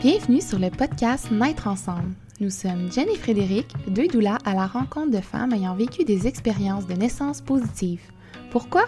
[0.00, 2.14] Bienvenue sur le podcast Naître ensemble.
[2.38, 6.28] Nous sommes Jen et Frédéric, deux doulas à la rencontre de femmes ayant vécu des
[6.28, 8.08] expériences de naissance positives.
[8.52, 8.84] Pourquoi?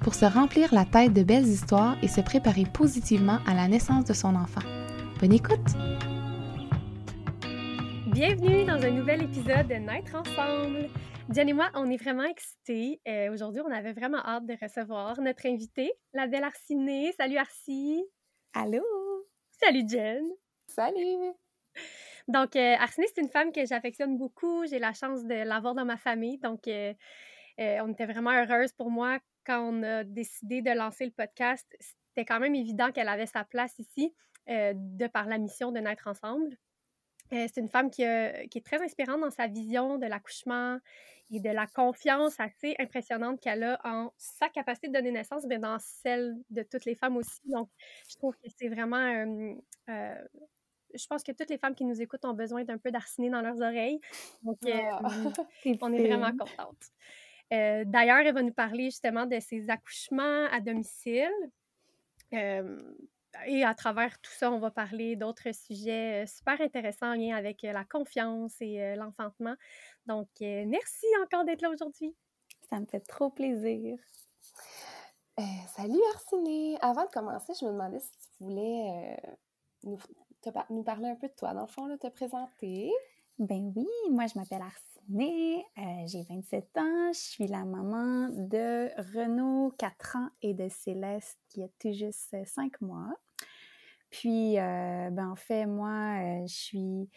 [0.00, 4.04] Pour se remplir la tête de belles histoires et se préparer positivement à la naissance
[4.04, 4.60] de son enfant.
[5.18, 5.66] Bonne écoute!
[8.08, 10.90] Bienvenue dans un nouvel épisode de Naître ensemble.
[11.34, 13.00] Jen et moi, on est vraiment excités.
[13.08, 17.12] Euh, Aujourd'hui, on avait vraiment hâte de recevoir notre invitée, la belle Arcinée.
[17.16, 18.04] Salut Arcie!
[18.52, 18.82] Allô!
[19.52, 20.20] Salut Jen!
[20.70, 21.34] Salut!
[22.28, 24.64] Donc, euh, c'est une femme que j'affectionne beaucoup.
[24.66, 26.38] J'ai la chance de l'avoir dans ma famille.
[26.38, 26.94] Donc, euh,
[27.58, 31.66] euh, on était vraiment heureuse pour moi quand on a décidé de lancer le podcast.
[31.80, 34.14] C'était quand même évident qu'elle avait sa place ici
[34.48, 36.56] euh, de par la mission de naître ensemble.
[37.32, 38.02] C'est une femme qui,
[38.50, 40.78] qui est très inspirante dans sa vision de l'accouchement
[41.30, 45.58] et de la confiance assez impressionnante qu'elle a en sa capacité de donner naissance, mais
[45.60, 47.40] dans celle de toutes les femmes aussi.
[47.44, 47.70] Donc,
[48.08, 49.54] je trouve que c'est vraiment...
[50.94, 53.42] je pense que toutes les femmes qui nous écoutent ont besoin d'un peu d'arciné dans
[53.42, 54.00] leurs oreilles.
[54.42, 55.00] Donc, euh, Ah,
[55.82, 56.82] on est vraiment contente.
[57.52, 61.30] Euh, D'ailleurs, elle va nous parler justement de ses accouchements à domicile.
[62.32, 62.78] Euh,
[63.46, 67.36] et à travers tout ça, on va parler d'autres sujets euh, super intéressants en lien
[67.36, 69.54] avec la confiance et euh, l'enfantement.
[70.06, 72.14] Donc, euh, merci encore d'être là aujourd'hui.
[72.68, 73.98] Ça me fait trop plaisir.
[75.38, 75.42] Euh,
[75.76, 76.76] salut Arciné!
[76.82, 79.30] Avant de commencer, je me demandais si tu voulais euh,
[79.84, 79.98] nous,
[80.70, 82.90] nous parler un peu de toi, dans le fond, là, te présenter.
[83.38, 88.90] Ben oui, moi je m'appelle Arcinée, euh, j'ai 27 ans, je suis la maman de
[89.14, 93.14] Renaud, 4 ans, et de Céleste, qui a tout juste 5 mois.
[94.10, 97.10] Puis, euh, ben en fait, moi, euh, je suis...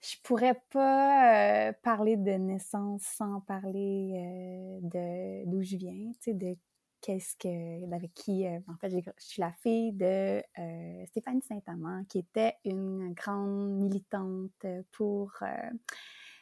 [0.00, 6.34] Je pourrais pas euh, parler de naissance sans parler de d'où je viens, tu sais,
[6.34, 6.56] de
[7.00, 12.04] qu'est-ce que, avec qui, euh, en fait, je suis la fille de euh, Stéphanie Saint-Amand,
[12.08, 15.70] qui était une grande militante pour euh,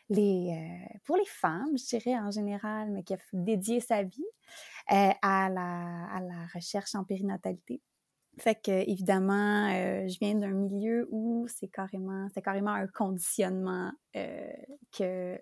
[0.09, 4.25] les, euh, pour les femmes, je dirais en général, mais qui a dédié sa vie
[4.89, 7.83] à, la, à la recherche en périnatalité.
[8.39, 9.69] Fait que évidemment,
[10.06, 13.91] je viens d'un milieu où c'est carrément, c'est carrément un conditionnement
[14.93, 15.41] que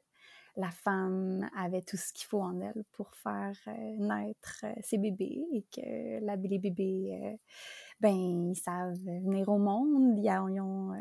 [0.57, 4.99] la femme avait tout ce qu'il faut en elle pour faire euh, naître euh, ses
[4.99, 7.37] bébés et que la, les bébés, euh,
[8.01, 10.19] ben, ils savent venir au monde.
[10.19, 10.93] Ils, ont,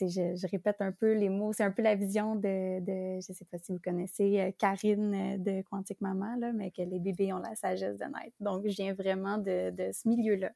[0.00, 2.80] je, répète un peu les mots, c'est un peu la vision de,
[3.20, 7.32] je sais pas si vous connaissez Karine de Quantique Maman, là, mais que les bébés
[7.32, 8.36] ont la sagesse de naître.
[8.40, 10.52] Donc, je viens vraiment de, de ce milieu-là.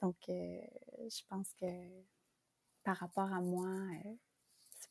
[0.00, 1.66] Donc, je pense que
[2.84, 3.68] par rapport à moi,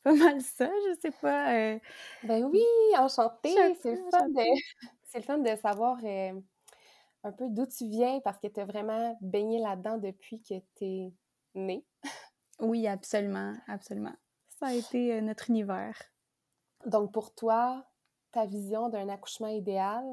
[0.04, 1.54] c'est pas mal ça, je sais pas.
[1.54, 1.78] euh,
[2.24, 2.62] Ben oui,
[2.98, 3.54] enchantée!
[3.80, 4.42] C'est le, fun de...
[5.04, 6.40] c'est le fun de savoir euh,
[7.24, 10.84] un peu d'où tu viens parce que tu as vraiment baigné là-dedans depuis que tu
[10.84, 11.12] es
[11.54, 11.84] née.
[12.60, 14.14] Oui, absolument, absolument.
[14.60, 15.96] Ça a été notre univers.
[16.86, 17.84] Donc, pour toi,
[18.32, 20.04] ta vision d'un accouchement idéal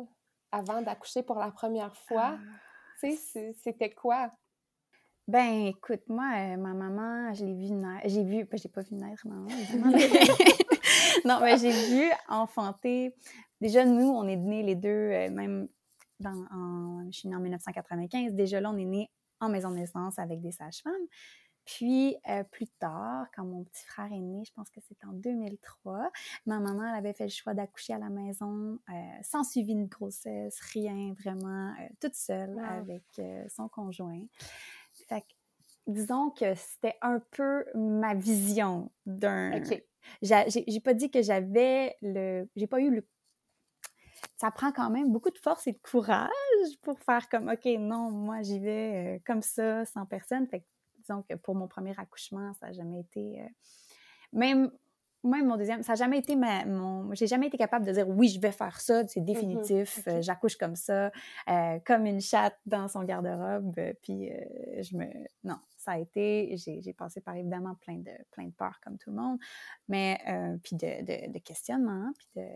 [0.52, 2.60] avant d'accoucher pour la première fois, Ah.
[3.00, 4.32] tu sais, c'était quoi?
[5.30, 8.10] Ben, écoute, moi, euh, ma maman, je l'ai vue naître.
[8.10, 9.48] J'ai vu, ben, j'ai pas vu naître, maman,
[11.26, 13.14] non, mais j'ai vu enfanter.
[13.62, 15.68] Déjà, nous, on est nés les deux, euh, même
[16.20, 18.34] dans, en, je suis née en 1995.
[18.34, 20.94] Déjà là, on est nés en maison de naissance avec des sages-femmes.
[21.64, 25.14] Puis, euh, plus tard, quand mon petit frère est né, je pense que c'était en
[25.14, 26.10] 2003,
[26.48, 29.86] ma maman, elle avait fait le choix d'accoucher à la maison, euh, sans suivi de
[29.86, 32.64] grossesse, rien, vraiment, euh, toute seule Wow.
[32.80, 33.04] avec
[33.56, 34.24] son conjoint.
[35.90, 39.52] Disons que c'était un peu ma vision d'un.
[40.22, 42.48] J'ai pas dit que j'avais le.
[42.56, 43.08] J'ai pas eu le.
[44.38, 46.30] Ça prend quand même beaucoup de force et de courage
[46.82, 50.48] pour faire comme, OK, non, moi, j'y vais euh, comme ça, sans personne.
[50.48, 50.66] Fait que,
[51.00, 53.42] disons que pour mon premier accouchement, ça n'a jamais été.
[53.42, 53.48] euh,
[54.34, 54.72] Même.
[55.24, 57.14] Même mon deuxième, ça n'a jamais été ma, mon.
[57.14, 60.08] J'ai jamais été capable de dire oui, je vais faire ça, c'est définitif, ok.
[60.08, 61.12] euh, j'accouche comme ça,
[61.50, 63.74] euh, comme une chatte dans son garde-robe.
[63.78, 65.06] euh, puis euh, je me.
[65.44, 66.56] Non, ça a été.
[66.58, 69.38] J'ai passé par évidemment plein de, plein de peurs comme tout le monde,
[69.90, 70.18] mais.
[70.28, 72.48] euh, puis de, de, de questionnements, puis de.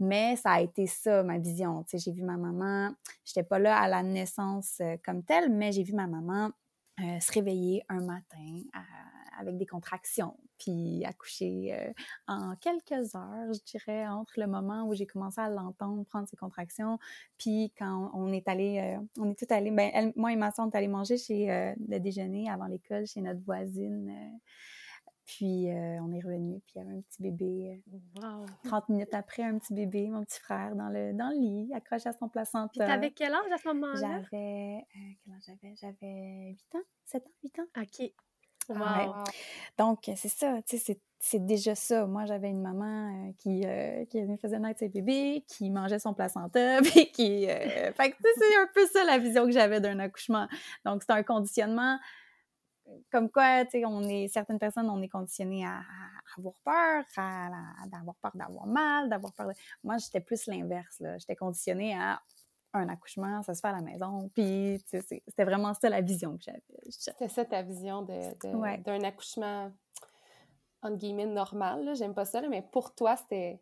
[0.00, 1.84] Mais ça a été ça, ma vision.
[1.84, 2.92] Tu sais, j'ai vu ma maman.
[3.24, 6.50] J'étais pas là à la naissance comme telle, mais j'ai vu ma maman
[6.98, 8.82] se réveiller un matin à-
[9.38, 11.92] avec des contractions, puis accoucher euh,
[12.28, 16.36] en quelques heures, je dirais, entre le moment où j'ai commencé à l'entendre prendre ses
[16.36, 16.98] contractions,
[17.38, 20.50] puis quand on est allé, euh, on est tout allé, ben, elle- moi et ma
[20.50, 24.08] soeur, on est allé manger chez euh, le déjeuner avant l'école chez notre voisine.
[24.10, 24.38] euh,
[25.26, 27.82] puis euh, on est revenu, puis il y avait un petit bébé.
[27.94, 28.44] euh, Wow.
[28.64, 32.10] 30 minutes après, un petit bébé, mon petit frère, dans le, dans le lit, accroché
[32.10, 32.84] à son placenta.
[32.86, 34.20] T'avais quel âge à ce moment-là?
[34.20, 34.84] J'avais.
[34.96, 35.74] euh, quel âge j'avais?
[35.76, 37.66] J'avais 8 ans, 7 ans, 8 ans.
[37.80, 38.12] OK.
[38.68, 39.24] Wow.
[39.78, 42.06] Donc, c'est ça, tu sais, c'est déjà ça.
[42.06, 43.64] Moi, j'avais une maman qui,
[44.10, 47.46] qui faisait naître ses bébés, qui mangeait son placenta, puis qui...
[47.46, 50.48] fait que, c'est un peu ça la vision que j'avais d'un accouchement.
[50.84, 51.98] Donc, c'est un conditionnement
[53.10, 55.80] comme quoi, tu sais, on est, certaines personnes, on est conditionné à,
[56.36, 57.50] avoir peur, à,
[57.86, 59.52] d'avoir peur d'avoir mal, d'avoir peur de...
[59.82, 61.16] Moi, j'étais plus l'inverse, là.
[61.18, 62.20] J'étais conditionnée à
[62.78, 64.30] un accouchement, ça se fait à la maison.
[64.34, 66.62] Puis, c'était vraiment ça la vision que j'avais.
[66.88, 69.72] C'était ça ta vision de, d'un accouchement,
[70.82, 71.94] entre guillemets, normal.
[71.94, 73.60] J'aime pas ça, mais pour toi, c'était,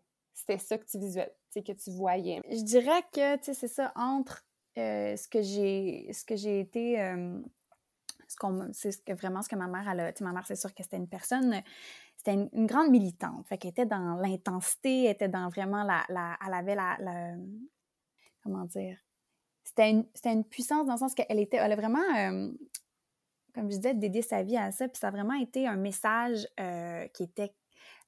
[0.58, 2.40] ça que tu visuais, que tu voyais.
[2.50, 4.44] Je dirais que, tu sais, c'est ça, entre
[4.78, 7.00] euh, ce que j'ai ce que j'ai été...
[7.00, 7.40] Euh,
[8.72, 10.82] c'est ce que vraiment ce que ma mère elle a, ma mère c'est sûr que
[10.82, 11.62] c'était une personne
[12.16, 16.38] c'était une, grande militante fait qu'elle était dans l'intensité elle était dans vraiment la, la
[16.46, 16.96] elle avait la,
[18.42, 18.98] comment dire
[19.64, 22.50] c'était une, puissance dans le sens qu'elle était elle a vraiment euh,
[23.54, 26.46] comme je disais dédié sa vie à ça puis ça a vraiment été un message
[26.60, 27.54] euh, qui était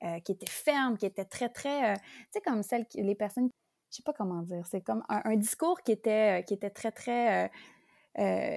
[0.02, 2.00] euh, qui était ferme qui était très très tu
[2.32, 3.48] sais comme celle les personnes
[3.90, 6.90] je sais pas comment dire c'est comme un, un, discours qui était qui était très
[6.90, 7.50] très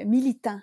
[0.06, 0.60] militant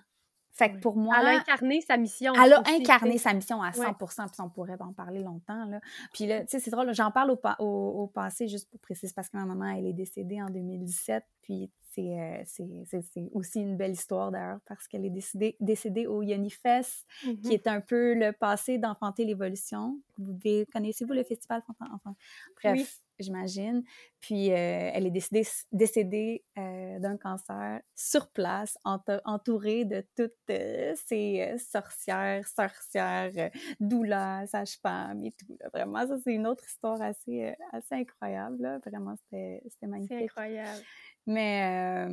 [0.54, 1.16] fait que pour moi.
[1.20, 2.32] Elle a incarné sa mission.
[2.32, 5.64] Elle a incarné sa mission à 100% puis on pourrait en parler longtemps.
[5.64, 5.80] Là.
[6.12, 9.12] Puis là, tu sais, c'est drôle, j'en parle au, au, au, passé juste pour préciser
[9.14, 11.24] parce que ma maman, elle est décédée en 2017.
[11.44, 17.06] Puis euh, c'est aussi une belle histoire d'ailleurs parce qu'elle est décédée, décédée au Yonifest,
[17.20, 17.52] qui mm-hmm.
[17.52, 20.00] est un peu le passé d'Enfanter l'évolution.
[20.18, 20.38] Vous
[20.72, 22.16] connaissez-vous le festival Enfant?
[22.62, 23.84] Bref, j'imagine.
[24.20, 24.54] Puis euh,
[24.92, 33.50] elle est décédée, décédée euh, d'un cancer sur place, entourée de toutes ces sorcières, sorcières,
[33.78, 35.56] doulas, sages-femmes et tout.
[35.72, 38.80] Vraiment, ça, c'est une autre histoire assez, assez incroyable.
[38.84, 40.16] Vraiment, c'était magnifique.
[40.18, 40.82] C'est incroyable.
[41.26, 42.06] Mais,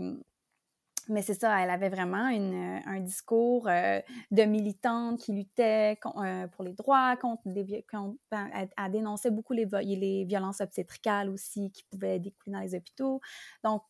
[1.10, 6.00] mais c'est ça, elle avait vraiment une, un discours de militante qui luttait
[6.54, 7.86] pour les droits, contre des,
[8.32, 13.20] ben, elle, dénonçait beaucoup les, les violences obstétricales aussi qui pouvaient découler dans les hôpitaux.
[13.64, 13.84] Donc,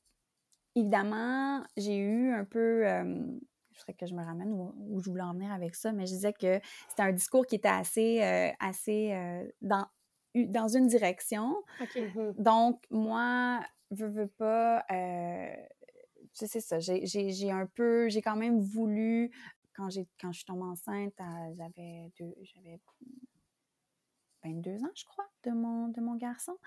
[0.75, 2.85] évidemment, j'ai eu un peu
[3.73, 6.11] je ferais que je me ramène où, je voulais en venir avec ça, mais je
[6.11, 6.59] disais que
[6.89, 8.21] c'était un discours qui était assez,
[8.59, 9.13] assez
[9.61, 9.85] dans,
[10.35, 11.63] dans une direction.
[11.79, 13.59] Mmh Donc, moi,
[13.91, 15.55] veux, veux pas, euh,
[16.33, 19.31] c'est ça, j'ai un peu, j'ai quand même voulu,
[19.73, 19.89] quand,
[20.19, 21.13] quand je suis tombée enceinte,
[21.55, 22.11] j'avais
[22.43, 22.79] j'avais
[24.43, 26.57] 22 ans, je crois, de mon, de mon garçon.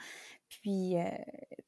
[0.49, 1.11] Puis, euh,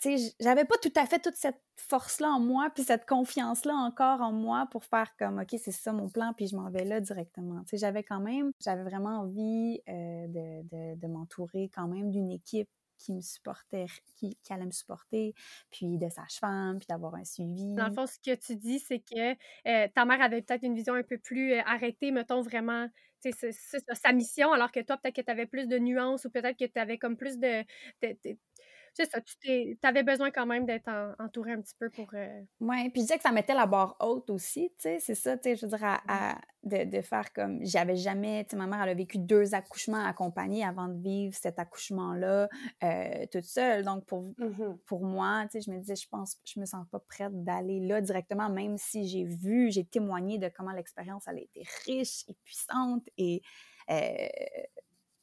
[0.00, 3.74] tu sais, j'avais pas tout à fait toute cette force-là en moi, puis cette confiance-là
[3.74, 6.84] encore en moi pour faire comme, OK, c'est ça mon plan, puis je m'en vais
[6.84, 7.62] là directement.
[7.62, 12.10] Tu sais, j'avais quand même, j'avais vraiment envie euh, de, de, de m'entourer quand même
[12.10, 15.34] d'une équipe qui me supportait, qui, allait me supporter,
[15.70, 17.74] puis de sage-femme, puis d'avoir un suivi.
[17.74, 19.32] Dans le fond, ce que tu dis, c'est que
[19.68, 22.88] euh, ta mère avait peut-être une vision un peu plus euh, arrêtée, mettons vraiment,
[23.20, 26.58] c'est sa mission, alors que toi, peut-être que tu avais plus de nuances ou peut-être
[26.58, 27.64] que tu avais comme plus de
[28.96, 30.88] c'est ça, tu avais besoin quand même d'être
[31.18, 32.08] entouré un petit peu pour.
[32.14, 35.14] Euh oui, puis je disais que ça mettait la barre haute aussi, tu sais, c'est
[35.14, 36.84] ça, tu sais, je veux dire, mmh.
[36.90, 37.58] de, faire comme.
[37.62, 41.36] J'avais jamais, tu sais, ma mère, elle a vécu deux accouchements accompagnés avant de vivre
[41.36, 42.48] cet accouchement-là
[42.84, 43.84] euh, toute seule.
[43.84, 46.86] Donc, pour, mmh pour moi, tu sais, je me disais, je pense, je me sens
[46.90, 51.36] pas prête d'aller là directement, même si j'ai vu, j'ai témoigné de comment l'expérience, elle
[51.36, 53.42] a été riche et puissante et.
[53.90, 54.26] Euh,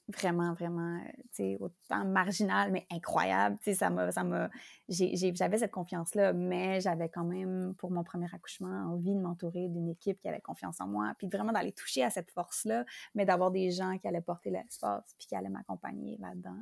[0.08, 3.58] vraiment, vraiment, euh, tu sais, autant marginal, mais incroyable.
[3.60, 4.50] Tu sais, ça m'a, ça m'a,
[4.90, 9.90] j'avais cette confiance-là, mais j'avais quand même, pour mon premier accouchement, envie de m'entourer d'une
[9.90, 13.52] équipe qui avait confiance en moi, puis vraiment d'aller toucher à cette force-là, mais d'avoir
[13.52, 16.60] des gens qui allaient porter l'espace, puis qui allaient m'accompagner là-dedans.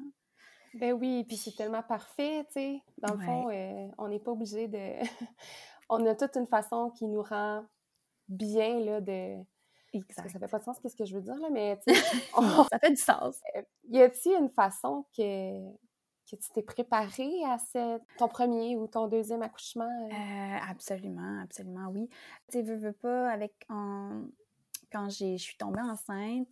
[0.75, 2.81] Ben oui, puis c'est tellement parfait, tu sais.
[2.99, 4.77] Dans le fond, euh, on n'est pas obligé de...
[5.89, 7.65] on a toute une façon qui nous rend
[8.29, 9.43] bien, là, de
[9.93, 10.29] Exact.
[10.29, 11.77] Ça fait pas de sens, qu'est-ce que je veux dire, là, mais
[12.71, 13.39] ça fait du sens.
[13.55, 15.69] Euh, y a-t-il une façon que,
[16.29, 17.57] que tu t'es préparée à
[18.17, 19.83] ton premier ou ton deuxième accouchement?
[19.83, 20.13] Euh?
[20.13, 22.07] Euh, absolument, absolument, oui.
[22.49, 26.47] Tu sais, veux, veux pas, avec, quand je suis tombée enceinte,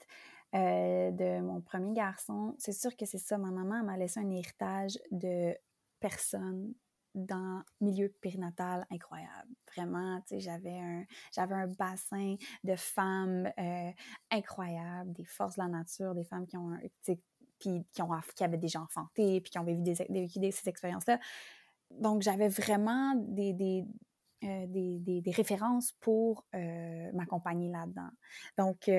[0.54, 3.38] de mon premier garçon, c'est sûr que c'est ça.
[3.38, 5.56] Ma maman m'a laissé un héritage de
[6.00, 6.74] personnes
[7.16, 9.50] dans milieu périnatal incroyable.
[9.76, 13.92] Vraiment, tu sais, j'avais un, j'avais un bassin de femmes euh,
[14.32, 17.20] incroyables, des forces de la nature, des femmes qui ont, puis
[17.60, 17.86] qui,
[18.36, 21.20] qui avaient déjà enfanté, puis qui ont vécu, des, des, ces expériences-là.
[21.92, 23.86] Donc, j'avais vraiment des, des,
[24.44, 28.10] euh, des, des, références pour euh, m'accompagner là-dedans.
[28.58, 28.90] Donc,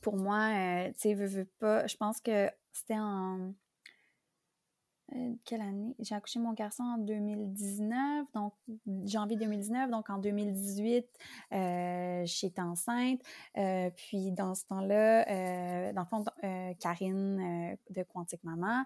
[0.00, 0.50] pour moi,
[0.98, 3.52] tu sais, je pense que c'était en
[5.14, 5.94] euh, quelle année?
[5.98, 8.54] J'ai accouché mon garçon en 2019, donc
[9.04, 11.06] janvier 2019, donc en 2018,
[12.24, 13.20] j'étais enceinte.
[13.96, 16.24] puis dans ce temps-là, dans le fond,
[16.80, 18.84] Karine de Quantique Maman,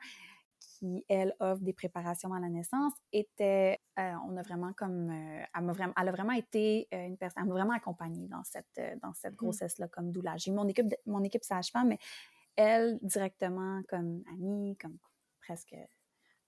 [0.58, 5.72] qui, elle, offre des préparations à la naissance, était, on a vraiment comme, elle, a
[5.72, 9.32] vraiment, elle a vraiment été une personne, elle m'a vraiment accompagnée dans cette, dans cette
[9.32, 9.36] mmh.
[9.36, 10.36] grossesse-là comme doula.
[10.36, 11.98] J'ai mon équipe, mon équipe sage-femme, mais
[12.56, 14.98] elle, directement, comme amie, comme
[15.40, 15.74] presque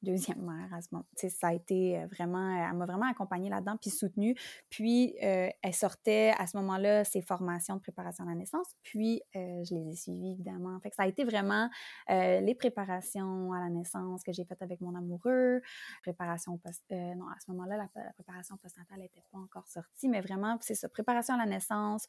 [0.02, 1.06] deuxième mère à ce moment.
[1.22, 4.36] a euh, vraiment, elle m'a vraiment accompagnée là-dedans, puis soutenue.
[4.68, 9.22] Puis, euh, elle sortait à ce moment-là ses formations de préparation à la naissance, puis
[9.36, 10.78] euh, je les ai suivies, évidemment.
[10.80, 11.68] Fait ça a été vraiment
[12.08, 15.60] les préparations à la naissance que j'ai faites avec mon amoureux,
[16.02, 16.84] préparation post...
[16.90, 20.88] non, à ce moment-là, la, préparation postnatale n'était pas encore sortie, mais vraiment, c'est ça,
[20.88, 22.06] préparation à la naissance.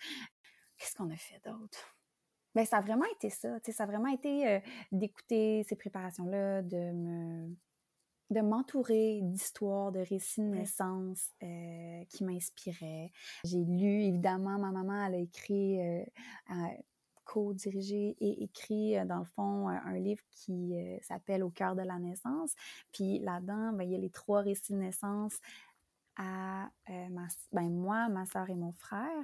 [0.77, 1.95] Qu'est-ce qu'on a fait d'autre?
[2.55, 3.57] Bien, ça a vraiment été ça.
[3.71, 7.55] Ça a vraiment été d'écouter ces préparations-là, de me
[8.33, 13.11] de m'entourer d'histoires, de récits de naissance euh, qui m'inspiraient.
[13.45, 16.03] J'ai lu, évidemment, ma maman, elle a écrit, euh,
[17.25, 21.99] co-dirigé et écrit, euh, dans le fond, un, livre qui s'appelle Au cœur de la
[21.99, 22.53] naissance.
[22.91, 25.39] Puis là-dedans, ben, il y a les trois récits de naissance
[26.17, 29.24] à euh, ma, ben moi, ma soeur et mon frère.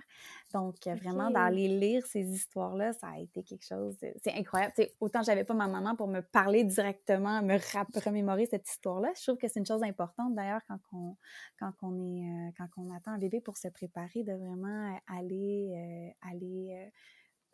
[0.53, 3.97] Donc, euh, vraiment, d'aller lire ces histoires-là, ça a été quelque chose.
[4.23, 4.73] C'est incroyable.
[4.73, 7.57] T'sais, autant j'avais pas ma maman pour me parler directement, me
[8.03, 9.11] remémorer cette histoire-là.
[9.15, 11.15] Je trouve que c'est une chose importante d'ailleurs quand on,
[11.59, 16.13] quand on est euh, quand on attend un bébé pour se préparer, de vraiment aller,
[16.21, 16.91] aller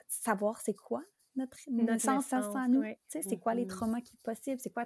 [0.08, 1.04] savoir c'est quoi
[1.36, 2.84] notre, naissance à nous.
[3.08, 4.60] C'est quoi les traumas qui sont possibles?
[4.60, 4.86] C'est quoi?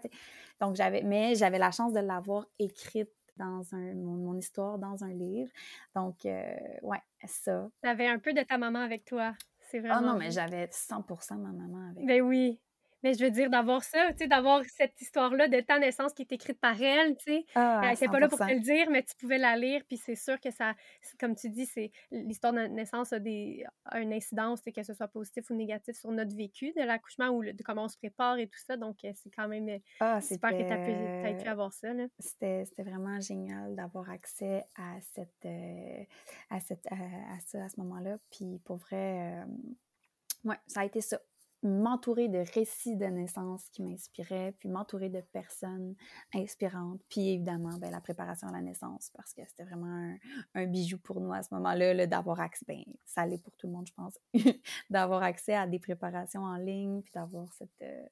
[0.60, 5.13] Donc, j'avais, mais j'avais la chance de l'avoir écrite dans un, mon, histoire dans un
[5.13, 5.50] livre.
[5.96, 7.67] Donc, euh, ouais, ça.
[7.81, 9.34] Tu avais un peu de ta maman avec toi.
[9.72, 9.96] C'est vraiment.
[9.98, 12.60] Ah non, mais j'avais 100% ma maman avec Ben oui.
[13.03, 16.24] Mais je veux dire, d'avoir ça, tu sais, d'avoir cette histoire-là de ta naissance qui
[16.24, 17.46] est écrite par elle, tu sais.
[17.56, 19.98] Ah, elle n'était pas là pour te le dire, mais tu pouvais la lire, puis
[19.98, 20.74] c'est sûr que ça,
[21.20, 25.08] comme tu dis, c'est l'histoire de naissance a, des, a une incidence, que ce soit
[25.08, 28.48] positif ou négatif sur notre vécu de l'accouchement ou de comment on se prépare et
[28.48, 28.77] tout ça.
[28.77, 31.89] Donc, euh, c'est quand même euh, ah, super que tu aies pu, avoir ça.
[32.20, 36.03] C'était vraiment génial d'avoir accès à, cette, euh,
[36.50, 38.18] à, cette, à, ça à ce moment-là.
[38.32, 39.44] Puis, pour vrai,
[40.44, 41.20] ouais, ça a été ça
[41.61, 45.95] m'entourer de récits de naissance qui m'inspiraient, puis m'entourer de personnes
[46.33, 50.15] inspirantes, puis évidemment, ben, la préparation à la naissance, parce que c'était vraiment
[50.55, 53.73] un, bijou pour nous à ce moment-là, d'avoir accès, ben, ça allait pour tout le
[53.73, 54.17] monde, je pense,
[54.89, 57.81] d'avoir accès à des préparations en ligne, puis d'avoir cette...
[57.81, 58.05] Euh,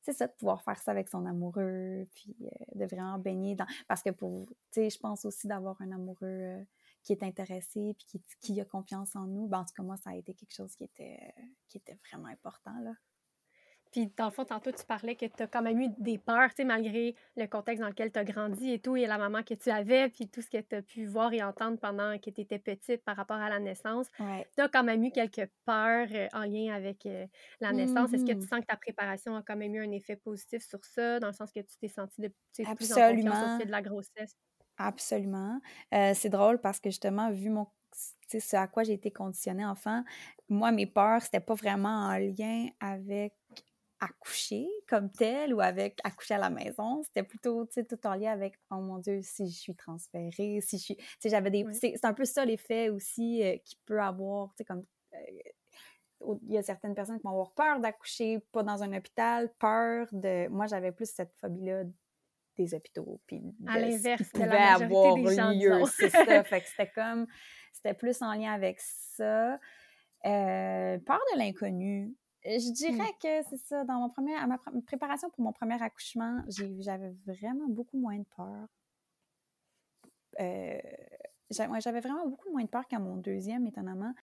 [0.00, 3.66] c'est ça, de pouvoir faire ça avec son amoureux, puis euh, de vraiment baigner dans...
[3.86, 6.16] Parce que pour, tu sais, je pense aussi d'avoir un amoureux...
[6.22, 6.64] Euh,
[7.02, 9.96] qui est intéressé puis qui, qui, a confiance en nous, ben, en tout cas, moi,
[9.96, 11.34] ça a été quelque chose qui était,
[11.68, 12.78] qui était vraiment important.
[12.82, 12.92] Là.
[13.92, 16.50] Puis, dans le fond, tantôt, tu parlais que tu as quand même eu des peurs,
[16.50, 19.42] tu sais, malgré le contexte dans lequel tu as grandi et tout, et la maman
[19.42, 22.30] que tu avais, puis tout ce que tu as pu voir et entendre pendant que
[22.30, 24.08] tu étais petite par rapport à la naissance.
[24.18, 27.26] Tu as quand même eu quelques peurs euh, en lien avec euh,
[27.60, 28.12] la naissance.
[28.12, 28.48] Est-ce que tu mmh.
[28.48, 31.32] sens que ta préparation a quand même eu un effet positif sur ça, dans le
[31.32, 34.36] sens que tu t'es sentie de, plus en confiance au de la grossesse?
[34.78, 35.60] Absolument.
[35.92, 37.66] Euh, c'est drôle parce que justement, vu mon
[38.30, 40.04] ce à quoi j'ai été conditionnée enfant,
[40.48, 43.34] moi, mes peurs, c'était pas vraiment en lien avec
[44.00, 47.02] accoucher comme tel ou avec accoucher à la maison.
[47.02, 50.60] C'était plutôt, tu sais, tout en lien avec, oh mon Dieu, si je suis transférée,
[50.60, 50.96] si je suis...
[50.96, 51.66] Tu sais, j'avais des...
[51.72, 54.84] C'est un peu ça l'effet aussi euh, qui peut avoir, tu sais, comme...
[55.14, 55.18] Euh,
[56.42, 60.06] il y a certaines personnes qui vont avoir peur d'accoucher, pas dans un hôpital, peur
[60.12, 60.48] de...
[60.48, 61.84] Moi, j'avais plus cette phobie-là
[62.58, 66.24] des hôpitaux, puis à l'inverse de la avoir des gens, lieu, c'est ça.
[66.44, 67.26] Fait que c'était comme,
[67.72, 69.54] c'était plus en lien avec ça.
[69.54, 72.14] Euh, peur de l'inconnu.
[72.44, 73.22] Je dirais mmh.
[73.22, 73.84] que c'est ça.
[73.84, 78.26] Dans mon premier, à ma préparation pour mon premier accouchement, j'avais vraiment beaucoup moins de
[78.36, 78.66] peur.
[80.40, 80.78] Euh,
[81.50, 84.14] j'avais vraiment beaucoup moins de peur qu'à mon deuxième, étonnamment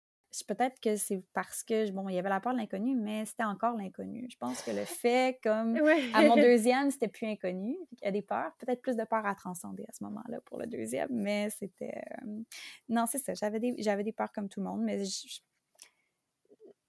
[0.43, 3.43] peut-être que c'est parce que, bon, il y avait la peur de l'inconnu, mais c'était
[3.43, 4.27] encore l'inconnu.
[4.29, 5.75] Je pense que le fait, comme
[6.13, 7.77] à mon deuxième, c'était plus inconnu.
[7.93, 10.57] Il y a des peurs, peut-être plus de peur à transcender à ce moment-là pour
[10.57, 12.01] le deuxième, mais c'était.
[12.23, 12.41] Euh,
[12.89, 13.33] non, c'est ça.
[13.33, 15.39] J'avais des, j'avais des peurs comme tout le monde, mais je,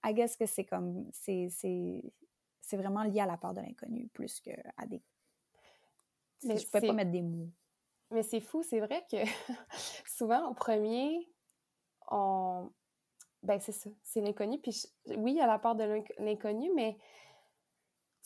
[0.03, 1.09] I guess que c'est comme.
[1.13, 5.01] C'est, c'est, vraiment lié à la peur de l'inconnu plus qu'à des.
[6.43, 7.49] Mais je ne peux pas mettre des mots.
[8.11, 9.17] Mais c'est fou, c'est vrai que
[10.05, 11.29] souvent, au premier,
[12.09, 12.71] on,
[13.43, 14.59] ben, c'est ça, c'est l'inconnu.
[14.59, 16.97] Puis oui, il y a la part de l'inconnu, mais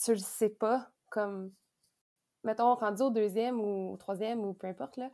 [0.03, 1.51] tu le sais pas comme,
[2.43, 5.09] mettons, rendu au deuxième ou au troisième ou peu importe, là,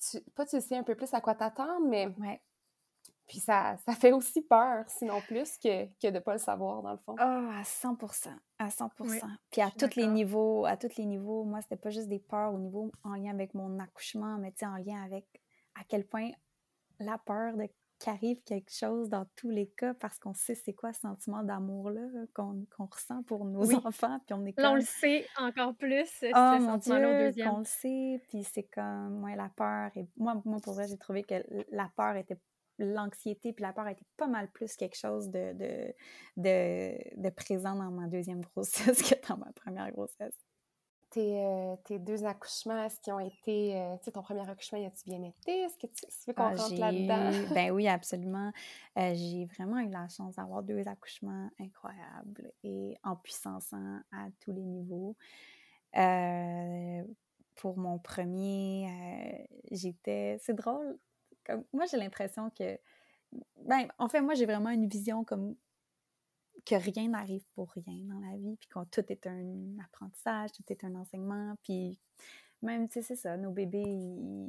[0.00, 2.08] tu, pas tu sais un peu plus à quoi t'attendre, mais...
[2.18, 2.40] Ouais.
[3.26, 6.82] Puis ça, ça fait aussi peur, sinon plus, que, que de ne pas le savoir,
[6.82, 7.14] dans le fond.
[7.18, 9.20] Ah, à 100% à 100%
[9.50, 12.52] Puis à tous les niveaux, à tous les niveaux, moi, c'était pas juste des peurs
[12.52, 15.26] au niveau en lien avec mon accouchement, mais tu sais, en lien avec
[15.74, 16.30] à quel point
[16.98, 17.68] la peur de
[17.98, 22.06] qu'arrive quelque chose dans tous les cas parce qu'on sait c'est quoi ce sentiment d'amour-là
[22.34, 24.20] qu'on ressent pour nos enfants.
[24.26, 28.22] Puis on est on le sait encore plus, oh, mon Dieu, qu'on le sait.
[28.28, 29.90] Puis c'est comme, ouais, la peur.
[29.96, 31.34] Et moi, moi, pour vrai, j'ai trouvé que
[31.70, 32.38] la peur était
[32.78, 35.94] l'anxiété puis la peur était pas mal plus quelque chose de, de,
[36.36, 40.47] de, de présent dans ma deuxième grossesse que dans ma première grossesse.
[41.16, 43.76] Euh, tes, deux accouchements, est-ce qu'ils ont été.
[43.76, 45.62] Euh, tu sais, ton premier accouchement, a-tu bien été?
[45.62, 47.54] Est-ce que tu, veux qu'on ah, rentre là-dedans?
[47.54, 48.52] ben oui, absolument.
[48.98, 53.72] Euh, j'ai vraiment eu la chance d'avoir deux accouchements incroyables et en puissance
[54.12, 55.16] à tous les niveaux.
[57.54, 60.38] pour mon premier, j'étais.
[60.40, 60.98] C'est drôle.
[61.44, 62.78] Comme, moi, j'ai l'impression que.
[63.64, 65.56] Ben, en fait, moi, j'ai vraiment une vision comme
[66.64, 70.64] que rien n'arrive pour rien dans la vie, puis que tout est un apprentissage, tout
[70.68, 71.98] est un enseignement, puis
[72.62, 74.48] même, tu sais, c'est ça, nos bébés,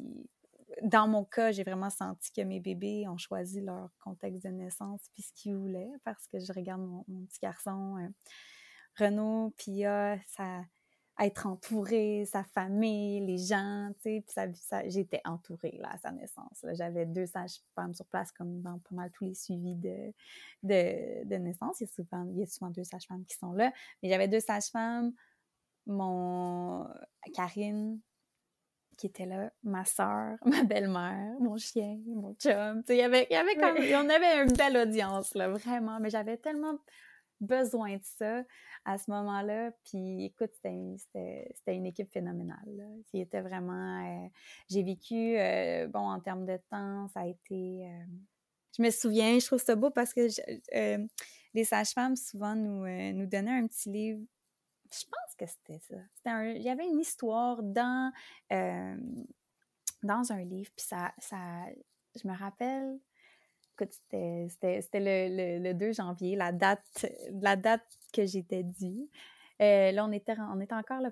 [0.83, 5.01] dans mon cas, j'ai vraiment senti que mes bébés ont choisi leur contexte de naissance,
[5.13, 8.07] puis ce qu'ils voulaient, parce que je regarde mon, petit garçon, euh,
[8.97, 9.81] Renaud, puis
[10.27, 10.63] ça
[11.19, 16.65] être entourée, sa famille, les gens, tu sais, puis j'étais entourée là, à sa naissance.
[16.73, 20.13] J'avais deux sages-femmes sur place, comme dans pas mal tous les suivis de,
[20.63, 21.81] de, naissance.
[21.81, 23.71] Il y, a souvent, il y a souvent deux sages-femmes qui sont là.
[24.01, 25.11] Mais j'avais deux sages-femmes,
[25.85, 26.87] mon
[27.33, 27.99] Karine,
[28.97, 32.81] qui était là, ma soeur, ma belle-mère, mon chien, mon chum.
[32.83, 35.49] Tu sais, il y avait, il y avait comme, on avait une belle audience, là,
[35.49, 35.99] vraiment.
[35.99, 36.77] Mais j'avais tellement
[37.41, 38.43] besoin de ça
[38.85, 39.71] à ce moment-là.
[39.85, 43.01] Puis écoute, c'était une équipe phénoménale.
[43.33, 44.25] Vraiment.
[44.25, 44.27] Euh,
[44.69, 47.87] j'ai vécu, euh, bon, en termes de temps, ça a été.
[47.87, 48.05] Euh,
[48.77, 50.27] je me souviens, je trouve ça beau parce que
[51.53, 54.21] les sages-femmes, souvent, nous, nous donnaient un petit livre.
[54.91, 56.43] Je pense que c'était ça.
[56.55, 58.11] il y avait une histoire dans,
[58.49, 61.65] dans un livre, puis ça, ça.
[62.21, 62.99] Je me rappelle
[63.89, 67.05] c'était le, le, 2 janvier, la date,
[67.41, 69.09] la date que j'étais due.
[69.61, 71.11] Euh, là, on était, on était encore là.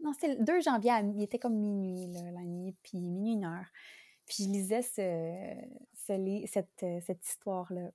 [0.00, 3.44] Non, c'était le 2 janvier, il était comme minuit, là, la nuit, puis minuit, une
[3.44, 3.66] heure.
[4.26, 7.90] Puis je lisais ce, cette, cette histoire-là.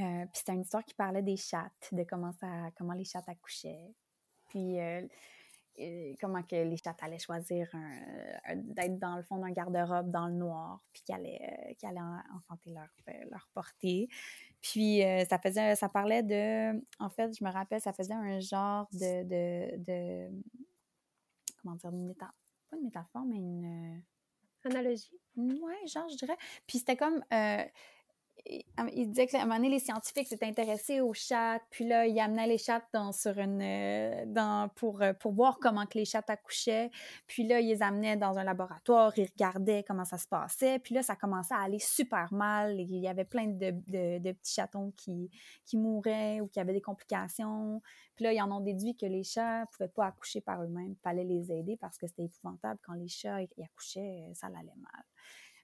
[0.00, 3.28] Euh, puis c'était une histoire qui parlait des chattes, de comment, ça, comment les chattes
[3.28, 3.94] accouchaient.
[4.48, 5.06] Puis euh,
[6.20, 7.68] comment que les chattes allaient choisir
[8.54, 12.00] d'être dans le fond d'un garde-robe dans le noir, puis qu'ils allaient, qu allaient
[12.34, 14.08] enfanter leur, euh, leur portée.
[14.60, 18.40] Puis euh, ça faisait, ça parlait de, en fait, je me rappelle, ça faisait un
[18.40, 20.30] genre de, de, de
[21.60, 22.34] comment dire, une métaphore,
[22.70, 24.02] pas une métaphore, mais une...
[24.66, 25.20] Analogie?
[25.36, 26.36] Ouais, genre, je dirais.
[26.66, 27.22] Puis c'était comme,
[28.46, 32.18] il disait qu'à un moment donné, les scientifiques s'étaient intéressés aux chattes, puis là, il
[32.20, 36.04] amenait les chattes dans, sur une, euh, dans, pour, euh, pour voir comment que les
[36.04, 36.90] chattes accouchaient.
[37.26, 40.78] Puis là, il les amenait dans un laboratoire, ils regardaient comment ça se passait.
[40.78, 42.78] Puis là, ça commençait à aller super mal.
[42.78, 45.30] Il y avait plein de, de, petits chatons qui,
[45.64, 47.80] qui mouraient ou qui avaient des complications.
[48.14, 50.92] Puis là, ils en ont déduit que les chats ne pouvaient pas accoucher par eux-mêmes.
[50.92, 52.78] Il fallait les aider parce que c'était épouvantable.
[52.82, 55.04] Quand les chats accouchaient, ça allait mal.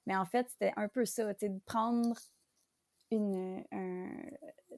[0.06, 2.16] Mais en fait, c'était un peu ça, de prendre
[3.10, 3.64] une,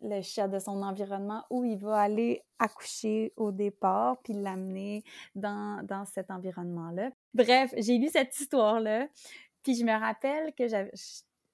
[0.03, 5.85] le chat de son environnement où il va aller accoucher au départ, puis l'amener dans,
[5.87, 7.11] dans cet environnement-là.
[7.35, 9.09] Bref, j'ai lu cette histoire-là,
[9.63, 10.93] puis je me rappelle que j'avais,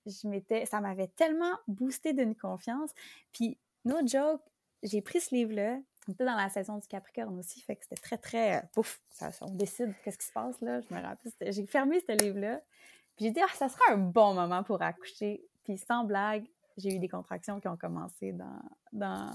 [0.07, 2.91] je, m'étais, ça m'avait tellement boosté d'une confiance.
[3.33, 4.43] Puis, no joke,
[4.83, 5.79] j'ai pris ce livre-là.
[6.09, 9.31] On était dans la saison du Capricorne aussi, fait que c'était très, très, pouf, ça,
[9.43, 10.81] on décide qu'est-ce qui se passe là.
[10.81, 12.63] Je me rappelle, j'ai fermé ce livre-là.
[13.17, 15.45] Puis j'ai dit, ah, ça sera un bon moment pour accoucher.
[15.65, 16.47] Puis sans blague,
[16.79, 18.63] j'ai eu des contractions qui ont commencé dans,
[18.93, 19.35] dans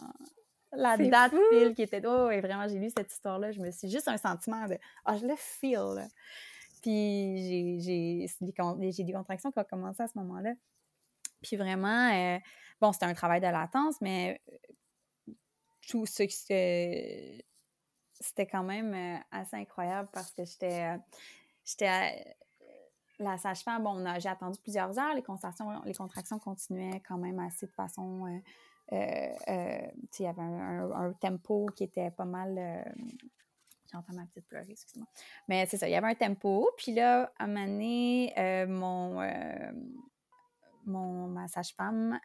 [0.72, 2.02] la date file qui était.
[2.06, 3.52] Oh, et vraiment, j'ai lu cette histoire-là.
[3.52, 6.08] Je me suis juste un sentiment de Ah, je le feel.
[6.82, 10.54] Puis j'ai des contractions qui ont commencé à ce moment-là.
[11.42, 12.40] Puis vraiment, euh,
[12.82, 15.34] bon, c'était un travail de latence, mais euh,
[15.88, 17.44] tout ce qui
[18.20, 20.96] c'était quand même euh, assez incroyable parce que j'étais
[21.66, 22.36] j'étais
[23.20, 27.68] la sage-femme, bon, j'ai attendu plusieurs heures, les contractions, les contractions continuaient quand même assez
[27.68, 28.26] de façon.
[28.26, 28.40] Euh,
[28.94, 29.88] euh, euh
[30.20, 32.86] il y avait un, tempo qui était pas mal.
[33.92, 35.08] J'entends ma petite pleurer, excuse-moi.
[35.48, 36.70] Mais c'est ça, il y avait un tempo.
[36.78, 38.34] Puis là, à un moment donné,
[38.68, 39.22] mon,
[40.86, 42.20] mon, ma sage-femme,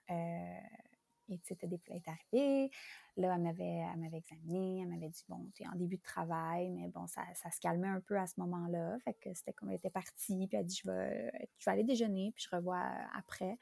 [1.29, 2.71] et c'était des est arrivée.
[3.17, 6.03] Là, elle m'avait, elle m'avait examiné, elle m'avait dit Bon, tu es en début de
[6.03, 8.99] travail, mais bon, ça, ça, se calmait un peu à ce moment-là.
[9.05, 11.73] Fait que c'était comme elle était partie, puis elle a dit je vais, je vais
[11.73, 12.83] aller déjeuner, puis je revois
[13.17, 13.59] après.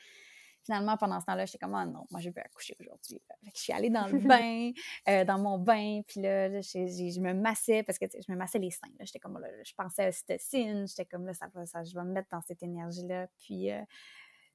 [0.62, 3.22] finalement, pendant ce temps-là, j'étais comme, oh non, moi, je vais accoucher aujourd'hui.
[3.54, 4.72] Je suis allée dans le bain,
[5.08, 8.70] euh, dans mon bain, puis là, je, me massais, parce que je me massais les
[8.70, 8.88] seins.
[9.00, 12.12] J'étais comme, là, je pensais à ocytocine, j'étais comme, là, ça ça, je vais me
[12.12, 13.28] mettre dans cette énergie-là.
[13.38, 13.80] Puis, euh,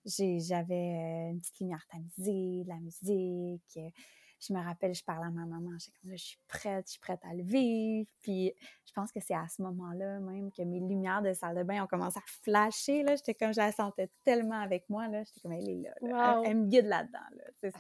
[0.05, 3.79] j'avais euh, une petite lumière tamisée, de la musique
[4.41, 6.91] je me rappelle, je parlais à ma maman, j'étais comme là, je suis prête, je
[6.93, 8.09] suis prête à le vivre.
[8.21, 8.53] Puis
[8.85, 11.83] je pense que c'est à ce moment-là même que mes lumières de salle de bain
[11.83, 13.03] ont commencé à flasher.
[13.03, 13.15] Là.
[13.15, 15.07] J'étais comme, je la sentais tellement avec moi.
[15.07, 15.23] Là.
[15.23, 16.41] J'étais comme, elle est là.
[16.43, 17.19] Elle, me guide là-dedans.
[17.35, 17.43] Là.
[17.61, 17.71] C'est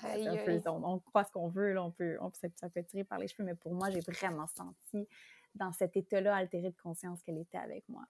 [0.61, 1.83] ça, on, croit ce qu'on veut, là.
[1.83, 4.45] on peut, on, ça, ça peut tirer par les cheveux, mais pour moi, j'ai vraiment
[4.47, 5.07] senti
[5.55, 8.03] dans cet état-là altéré de conscience qu'elle était avec moi.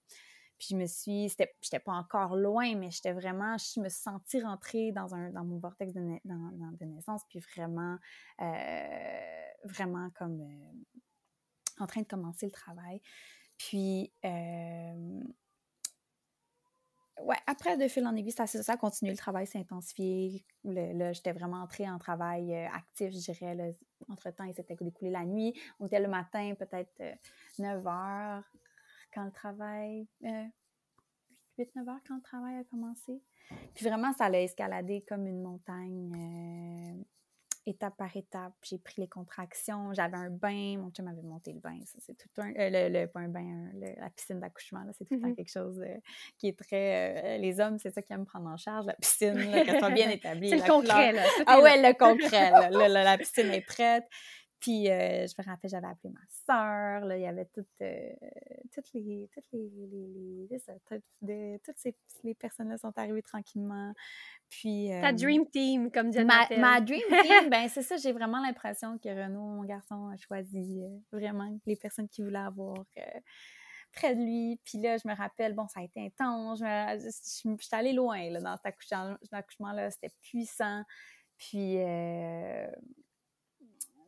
[0.62, 4.92] Puis je me suis, j'étais pas encore loin, mais j'étais vraiment, je me suis rentrer
[4.92, 7.98] dans, un, dans mon vortex de, naissance, puis vraiment,
[8.42, 11.04] euh, vraiment comme euh,
[11.80, 13.02] en train de commencer le travail.
[13.58, 15.24] Puis, euh,
[17.24, 20.46] ouais, après, de fil en aiguille, ça, ça a continué, le travail s'est intensifié.
[20.64, 23.76] là, j'étais vraiment entrée en travail actif, je dirais.
[24.10, 25.60] Entre-temps, il s'était découlé la nuit.
[25.80, 27.02] On était le matin, peut-être
[27.58, 28.44] 9 heures
[29.14, 33.22] quand le travail, 8-9 euh, heures quand le travail a commencé.
[33.76, 37.04] Puis vraiment, ça allait escalader comme une montagne, euh,
[37.66, 38.54] étape par étape.
[38.64, 41.78] J'ai pris les contractions, j'avais un bain, mon chum m'avait monté le bain.
[41.86, 42.52] Ça, c'est tout un.
[42.56, 45.36] Euh, le, pas un bain, la piscine d'accouchement, c'est tout le temps mm-hmm.
[45.36, 45.84] quelque chose
[46.38, 47.38] qui est très.
[47.38, 50.50] les hommes, c'est ça qui aiment prendre en charge, la piscine, qu'elle soit bien établie.
[50.50, 51.24] c'est le concret, là.
[51.46, 54.06] Ah ouais, le concret, la piscine est prête.
[54.62, 58.14] Puis euh, je me rappelle, j'avais appelé ma soeur, là, il y avait toutes, euh,
[58.72, 60.48] toutes les, toutes les, les,
[61.24, 63.92] les toutes, ces, les personnes-là sont arrivées tranquillement.
[64.50, 68.12] Puis, Ta euh, dream team, comme Dieu ma, ma dream team, ben c'est ça, j'ai
[68.12, 72.78] vraiment l'impression que Renaud, mon garçon, a choisi vraiment les personnes qu'il voulait avoir
[73.94, 74.60] près de lui.
[74.64, 76.60] Puis là, je me rappelle, bon, ça a été intense.
[76.60, 78.76] Je, je, suis allée loin là, dans cet
[79.32, 79.90] accouchement-là.
[79.90, 80.84] C'était puissant.
[81.40, 81.78] Puis,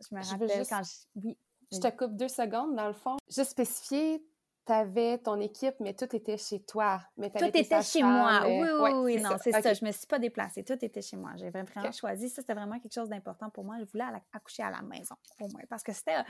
[0.09, 1.21] je me rappelle quand je...
[1.23, 1.37] Oui.
[1.71, 2.75] Je te coupe deux secondes.
[2.75, 4.23] Dans le fond, juste spécifier,
[4.65, 7.01] tu avais ton équipe, mais tout était chez toi.
[7.17, 8.43] Mais tout était chez moi.
[8.45, 9.21] Oui, oui, oui.
[9.21, 9.73] Non, c'est ça.
[9.73, 10.63] Je me suis pas déplacée.
[10.63, 11.31] Tout était chez moi.
[11.35, 12.29] J'ai vraiment choisi.
[12.29, 13.77] Ça, c'était vraiment quelque chose d'important pour moi.
[13.79, 15.63] Je voulais accoucher à la maison, au moins.
[15.67, 16.23] Parce que c'était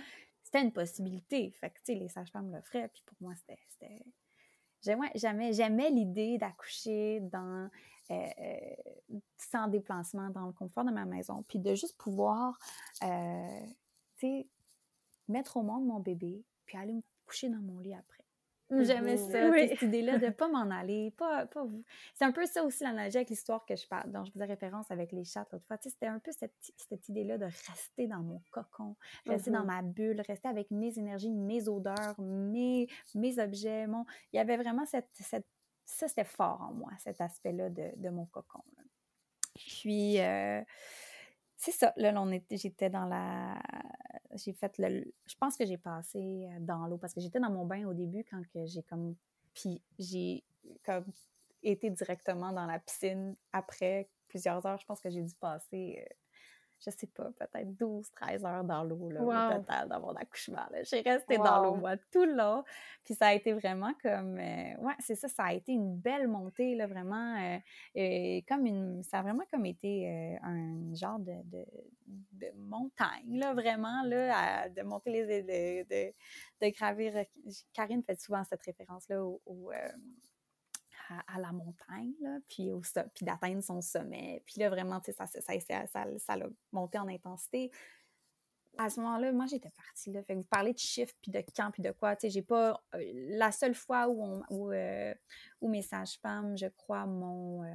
[0.53, 1.51] une possibilité.
[1.51, 2.87] Fait que, tu sais, les sages-femmes le feraient.
[2.87, 4.05] Puis pour moi, c'était...
[5.15, 7.69] J'aimais l'idée d'accoucher dans euh, euh,
[9.37, 12.57] sans déplacement, dans le confort de ma maison, puis de juste pouvoir,
[13.03, 13.65] euh,
[14.17, 14.47] tu sais,
[15.27, 18.23] mettre au monde mon bébé, puis aller me coucher dans mon lit après.
[18.81, 21.83] J'aimais ça, cette idée-là de ne pas m'en aller, pas, pas vous.
[22.13, 24.89] C'est un peu ça aussi l'analogie avec l'histoire que je parle, dont je faisais référence
[24.89, 25.77] avec les chats l'autre fois.
[25.81, 28.95] C'était un peu cette, cette idée-là de rester dans mon cocon,
[29.25, 33.85] rester dans ma bulle, rester avec mes énergies, mes odeurs, mes, mes objets.
[33.85, 34.05] Mon...
[34.31, 35.45] Il y avait vraiment cette, cette
[35.85, 38.63] ça, c'était fort en moi, cet aspect-là de, mon cocon.
[39.55, 40.61] Puis, euh,
[41.57, 41.93] c'est ça.
[41.97, 43.61] Là, on j'étais dans la.
[44.33, 45.13] J'ai fait le.
[45.25, 47.93] Je pense que j'ai passé euh, dans l'eau parce que j'étais dans mon bain au
[47.93, 49.15] début quand j'ai comme.
[49.53, 50.43] Puis, j'ai
[50.83, 51.05] comme
[51.61, 54.79] été directement dans la piscine après plusieurs heures.
[54.79, 56.13] Je pense que j'ai dû passer euh,
[56.85, 60.65] je sais pas, peut-être 12, 13 heures dans l'eau, là, au total, dans mon accouchement.
[60.83, 62.63] J'ai resté dans l'eau, moi, tout le long.
[63.03, 66.27] Puis ça a été vraiment comme, euh, ouais, c'est ça, ça a été une belle
[66.27, 67.35] montée, là, vraiment,
[67.97, 73.53] euh, comme une, ça a vraiment comme été euh, un genre de, de, montagne, là,
[73.53, 76.13] vraiment, là, de monter les, de, de,
[76.61, 77.13] de gravir.
[77.73, 79.71] Karine fait souvent cette référence-là au,
[81.09, 82.81] à, la montagne, là, puis, au,
[83.13, 84.43] puis d'atteindre son sommet.
[84.45, 87.71] Puis là, vraiment, ça, ça, ça, ça, a monté en intensité.
[88.77, 90.11] À ce moment-là, moi, j'étais partie.
[90.11, 90.23] Là.
[90.23, 92.15] Fait que vous parlez de chiffres, puis de camp, puis de quoi.
[92.15, 92.83] Tu sais, j'ai pas...
[92.95, 95.13] Euh, la seule fois où, on, où, euh,
[95.61, 97.63] où mes sages-femmes, je crois, m'ont...
[97.63, 97.67] Euh,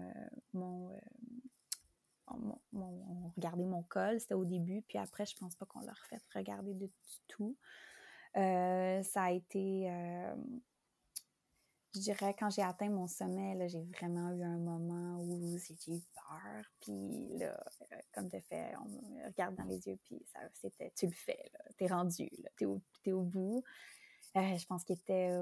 [0.53, 0.91] mon,
[3.37, 6.75] regardé mon col, c'était au début, puis après, je pense pas qu'on leur fait regarder
[6.75, 6.91] du
[7.27, 7.57] tout.
[8.35, 9.89] ça a été
[11.95, 16.01] je dirais, quand j'ai atteint mon sommet, j'ai vraiment eu un moment où j'ai eu
[16.15, 16.65] peur.
[16.81, 17.59] Puis là,
[17.93, 21.13] euh, comme de fait, on me regarde dans les yeux, puis ça, c'était, tu le
[21.13, 23.65] fais, t'es rendu, t'es au, es au bout.
[24.37, 25.35] Euh, je pense qu'il était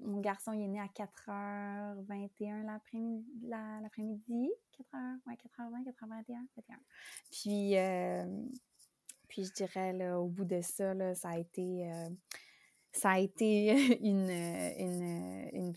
[0.00, 6.80] Mon garçon, il est né à 4h21 l'après-midi, l'après-midi 4h, ouais, 4h20, 4h21, 21.
[7.30, 8.24] Puis, euh,
[9.36, 11.90] je dirais, là, au bout de ça, ça a été
[12.92, 13.66] ça a été
[14.02, 15.74] une, une, une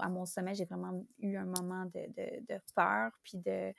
[0.00, 3.72] à mon sommet, j'ai vraiment eu un moment de, de, peur, puis de,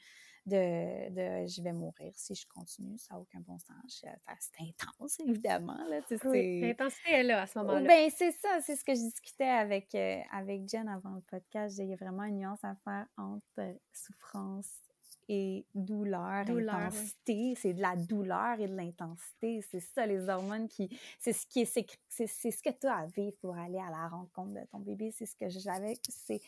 [0.45, 4.03] de, de, je vais mourir si je continue, ça n'a aucun bon sens.
[4.39, 5.77] C'est intense, évidemment.
[5.89, 7.87] Là, l'intensité est là à ce moment-là.
[7.87, 11.77] Ben, c'est ça, c'est ce que je discutais avec, euh, avec Jen avant le podcast.
[11.77, 14.88] Il y a vraiment une nuance à faire entre souffrance
[15.29, 17.53] et douleur, intensité.
[17.55, 19.61] C'est de la douleur et de l'intensité.
[19.61, 20.89] C'est ça, les hormones qui.
[21.19, 21.87] C'est ce qui est.
[22.09, 25.11] C'est ce que tu as à vivre pour aller à la rencontre de ton bébé.
[25.11, 25.93] C'est ce que j'avais.
[26.09, 26.41] C'est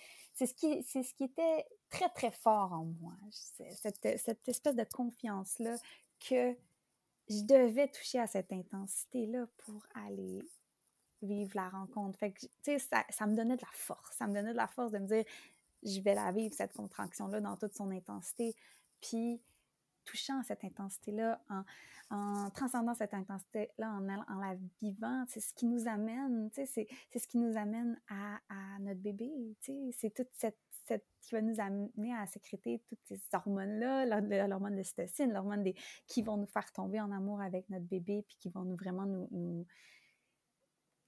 [0.47, 3.13] ce, qui, ce qui était très, très fort en moi.
[3.29, 5.75] Cette, cette espèce de confiance-là
[6.19, 6.55] que
[7.29, 10.43] je devais toucher à cette intensité-là pour aller
[11.21, 12.17] vivre la rencontre.
[12.17, 14.15] Fait que, tu sais, ça, ça, me donnait de la force.
[14.17, 15.23] Ça me donnait de la force de me dire,
[15.83, 18.55] je vais la vivre, cette contraction-là, dans toute son intensité.
[19.01, 19.41] Puis,
[20.05, 21.63] touchant cette intensité-là, en,
[22.11, 26.49] en, transcendant cette intensité-là, en, la vivant, c'est ce qui nous amène,
[28.09, 28.39] à,
[28.79, 30.57] notre bébé, c'est toute cette,
[31.21, 34.05] qui va nous amener à sécréter toutes ces hormones-là,
[34.47, 35.75] l'hormone de cytocine, l'hormone des,
[36.07, 39.05] qui vont nous faire tomber en amour avec notre bébé, puis qui vont nous vraiment
[39.05, 39.65] nous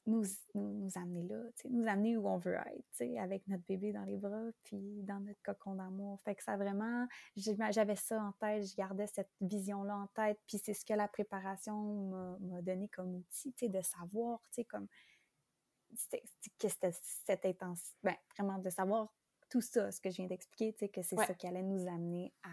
[0.06, 0.24] nous,
[0.56, 4.50] nous, amener là, nous amener où on veut être, avec notre bébé dans les bras,
[4.64, 6.20] puis dans notre cocon d'amour.
[6.22, 10.60] Fait que ça vraiment, j'avais ça en tête, je gardais cette vision-là en tête, puis
[10.64, 14.88] c'est ce que la préparation m'a donné comme outil, de savoir, tu sais, comme,
[16.60, 16.92] que c'était
[17.26, 19.14] cette intensité, ben, vraiment de savoir
[19.50, 21.88] tout ça, ce que je viens d'expliquer, tu sais, que c'est ça qui allait nous
[21.88, 22.50] amener à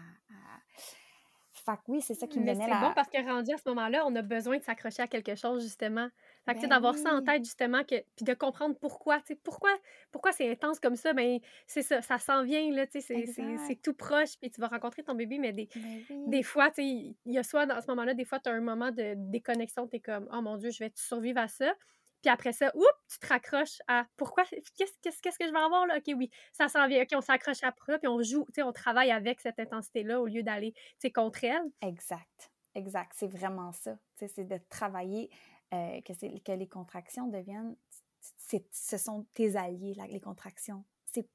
[1.53, 2.79] fait que oui, c'est ça qui me donnait la...
[2.79, 5.35] C'est bon parce que rendu à ce moment-là, on a besoin de s'accrocher à quelque
[5.35, 6.09] chose, justement.
[6.45, 9.35] Fait que, ben d'avoir ça en tête, justement, que, puis de comprendre pourquoi, tu sais,
[9.43, 9.69] pourquoi,
[10.11, 13.25] pourquoi c'est intense comme ça, ben c'est ça, ça s'en vient, là, tu sais,
[13.67, 16.81] c'est tout proche, puis tu vas rencontrer ton bébé, mais des, ben des fois, tu
[16.81, 16.85] sais,
[17.25, 19.87] il y a soit, dans ce moment-là, des fois, tu as un moment de déconnexion,
[19.87, 21.73] tu es comme, oh mon Dieu, je vais survivre à ça.
[22.21, 25.87] Puis après ça, oups, tu te raccroches à pourquoi, qu'est-ce, qu'est-ce, que je vais avoir
[25.87, 25.97] là?
[25.97, 27.01] OK, oui, ça s'en vient.
[27.01, 30.27] OK, on s'accroche après, puis on joue, tu sais, on travaille avec cette intensité-là au
[30.27, 31.63] lieu d'aller, tu sais, contre elle.
[31.81, 33.11] Exact, exact.
[33.15, 33.93] C'est vraiment ça.
[33.93, 35.29] Tu sais, c'est de travailler,
[35.73, 37.75] euh, que, les contractions deviennent,
[38.19, 40.83] ce sont tes alliés, là, les contractions.
[41.05, 41.27] C'est,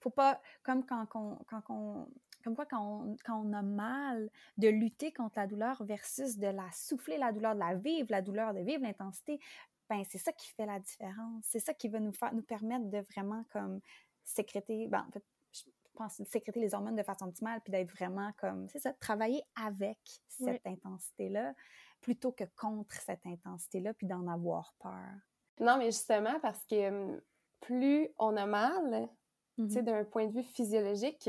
[0.00, 2.08] faut pas, comme quand, quand, quand
[2.46, 6.46] comme quoi quand on, quand on, a mal, de lutter contre la douleur versus de
[6.46, 9.40] la souffler la douleur, de la vivre, la douleur, de vivre l'intensité,
[9.90, 11.44] ben c'est ça qui fait la différence.
[11.44, 13.80] C'est ça qui va nous faire, nous permettre de vraiment comme
[14.22, 18.32] sécréter, ben, en fait, je pense sécréter les hormones de façon optimale, puis d'être vraiment
[18.36, 21.52] comme, c'est ça, travailler avec cette intensité-là,
[22.06, 25.10] plutôt que contre cette intensité-là, puis d'en avoir peur.
[25.58, 27.20] Non, mais justement, parce que
[27.58, 29.08] plus on a mal,
[29.56, 31.28] tu sais, mmh d'un point de vue physiologique,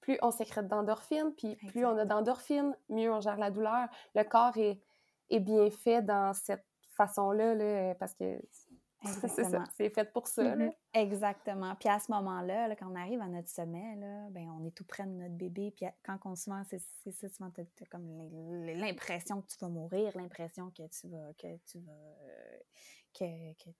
[0.00, 3.86] plus on sécrète d'endorphines, puis plus on a d'endorphines, mieux on gère la douleur.
[4.14, 4.80] Le corps est,
[5.28, 6.64] est bien fait dans cette
[6.96, 8.40] façon-là, là, parce que
[9.72, 10.56] c'est fait pour ça.
[10.56, 10.72] Mm-hmm.
[10.94, 11.74] Exactement.
[11.76, 14.84] Puis à ce moment-là, quand on arrive à notre sommet, là, ben, on est tout
[14.84, 15.72] près de notre bébé.
[15.76, 18.06] Puis quand on se c'est ça, souvent, tu as, comme
[18.64, 22.58] l'impression que tu vas mourir, l'impression que tu vas, que tu vas, euh,
[23.12, 23.70] que, que,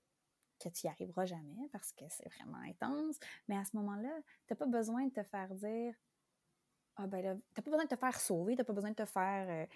[0.61, 3.19] que tu n'y arriveras jamais parce que c'est vraiment intense.
[3.49, 4.11] Mais à ce moment-là,
[4.47, 5.95] tu n'as pas besoin de te faire dire,
[6.97, 8.91] ah ben là, tu n'as pas besoin de te faire sauver, tu n'as pas besoin
[8.91, 9.67] de te faire euh,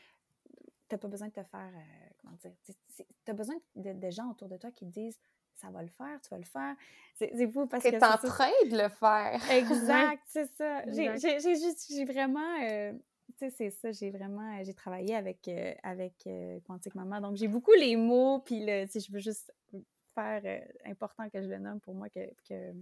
[0.88, 2.52] t'as pas besoin de te faire, euh, comment dire,
[3.24, 5.18] t'as besoin de, gens autour de toi qui te disent
[5.60, 6.74] ça va le faire, tu vas le faire.
[7.14, 7.90] C'est fou parce que.
[7.90, 9.40] T'es en train de le faire.
[9.50, 10.82] Exact, c'est ça.
[10.90, 12.60] J'ai juste, j'ai vraiment.
[12.62, 12.92] Euh,
[13.38, 16.28] tu sais, c'est ça, j'ai vraiment, j'ai travaillé avec, euh, avec
[16.66, 19.52] Quantique Maman, donc j'ai beaucoup les mots, puis le, je veux juste
[20.14, 22.72] faire important que je le nomme pour moi, que, que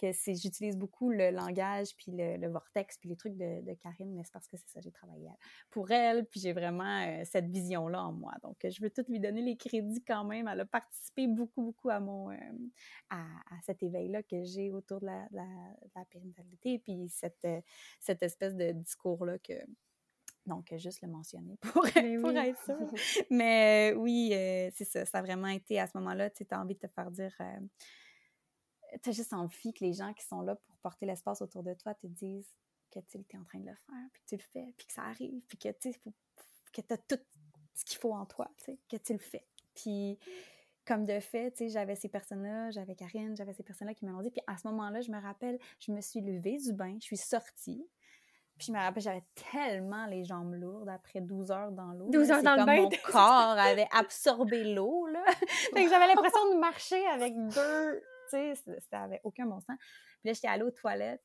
[0.00, 4.24] que j'utilise beaucoup le langage, puis le, vortex, puis les trucs de, de Karine, mais
[4.24, 5.28] c'est parce que c'est ça, j'ai travaillé
[5.70, 8.32] pour elle, puis j'ai vraiment euh, cette vision-là en moi.
[8.42, 10.48] Donc, je veux tout lui donner les crédits quand même.
[10.48, 12.36] Elle a participé beaucoup, beaucoup à mon, euh,
[13.10, 13.24] à,
[13.64, 15.46] cet éveil-là que j'ai autour de la, la,
[15.94, 17.60] la périnatalité, puis cette, euh,
[17.98, 19.54] cette espèce de discours-là que,
[20.46, 22.78] donc, juste le mentionner pour, pour être sûr.
[23.30, 24.30] Mais oui,
[24.74, 25.04] c'est ça.
[25.04, 27.36] Ça a vraiment été à ce moment-là, tu as envie de te faire dire
[29.02, 31.74] tu as juste envie que les gens qui sont là pour porter l'espace autour de
[31.74, 32.52] toi te disent
[32.90, 34.92] que tu es en train de le faire, puis que tu le fais, puis que
[34.92, 35.88] ça arrive, puis que tu
[36.90, 37.18] as tout
[37.74, 38.50] ce qu'il faut en toi,
[38.88, 39.46] que tu le fais.
[39.74, 40.18] Puis,
[40.84, 44.30] comme de fait, j'avais ces personnes-là, j'avais Karine, j'avais ces personnes-là qui m'ont dit.
[44.30, 47.16] Puis à ce moment-là, je me rappelle, je me suis levée du bain, je suis
[47.16, 47.86] sortie.
[48.58, 52.10] Puis je me rappelle, j'avais tellement les jambes lourdes après 12 heures dans l'eau.
[52.10, 52.82] 12 heures dans le bain.
[52.82, 55.24] Mon corps avait absorbé l'eau, là.
[55.74, 59.76] que j'avais l'impression de marcher avec deux ça n'avait aucun bon sens.
[60.20, 61.22] Puis là, j'étais allée aux toilettes.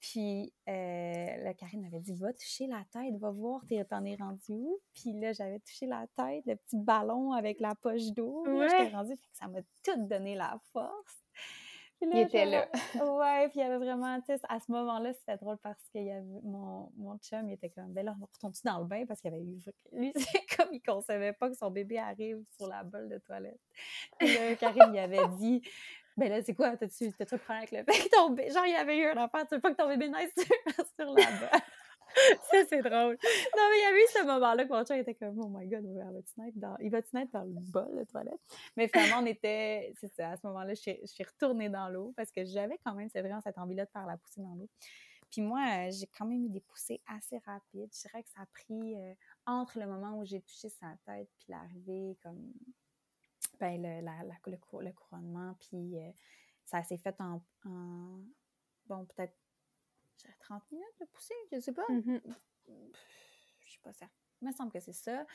[0.00, 4.42] Puis euh, la Karine m'avait dit Va toucher la tête, va voir, t'en es rendu
[4.50, 4.78] où?
[4.94, 8.44] Puis là, j'avais touché la tête, le petit ballon avec la poche d'eau.
[8.46, 8.68] Ouais.
[8.68, 11.24] J'étais rendue, fait que ça m'a tout donné la force.
[12.02, 12.68] il était là.
[12.94, 15.98] Ouais, puis il y avait vraiment, tu sais, à ce moment-là, c'était drôle parce que
[15.98, 19.06] y avait mon, mon chum, il était comme, ben là, on retourne-tu dans le bain?
[19.06, 19.58] Parce qu'il avait eu.
[19.92, 23.60] Lui, c'est comme il concevait pas que son bébé arrive sur la bolle de toilette.
[24.18, 25.62] Puis là, Karine, il avait dit,
[26.16, 26.76] ben là, c'est quoi?
[26.76, 28.50] T'as-tu un problème avec le fait que ton bébé...
[28.50, 31.12] Genre, il y avait eu un enfant, tu veux pas que ton bébé naisse sur,
[31.14, 31.60] la bas?
[32.50, 33.18] ça, c'est drôle.
[33.56, 35.66] Non, mais il y a eu ce moment-là que mon chat était comme, oh my
[35.66, 38.40] god, il va-tu naître dans, il va naître dans le bol de toilette?
[38.76, 42.44] Mais finalement, on était, c'est à ce moment-là, je suis, retournée dans l'eau parce que
[42.44, 44.68] j'avais quand même, c'est vraiment cette envie-là de faire la poussée dans l'eau.
[45.30, 47.90] Puis moi, j'ai quand même eu des poussées assez rapides.
[47.92, 49.12] Je dirais que ça a pris euh,
[49.44, 52.52] entre le moment où j'ai touché sa tête puis l'arrivée, comme,
[53.58, 56.10] ben, le, la, le, couronnement, puis euh,
[56.64, 58.20] ça s'est fait en, en
[58.86, 59.36] bon, peut-être
[60.40, 61.86] 30 minutes de poussée, je sais pas.
[61.88, 62.20] Mm-hmm.
[63.60, 64.16] Je suis pas certaine.
[64.42, 65.26] Il me semble que c'est ça.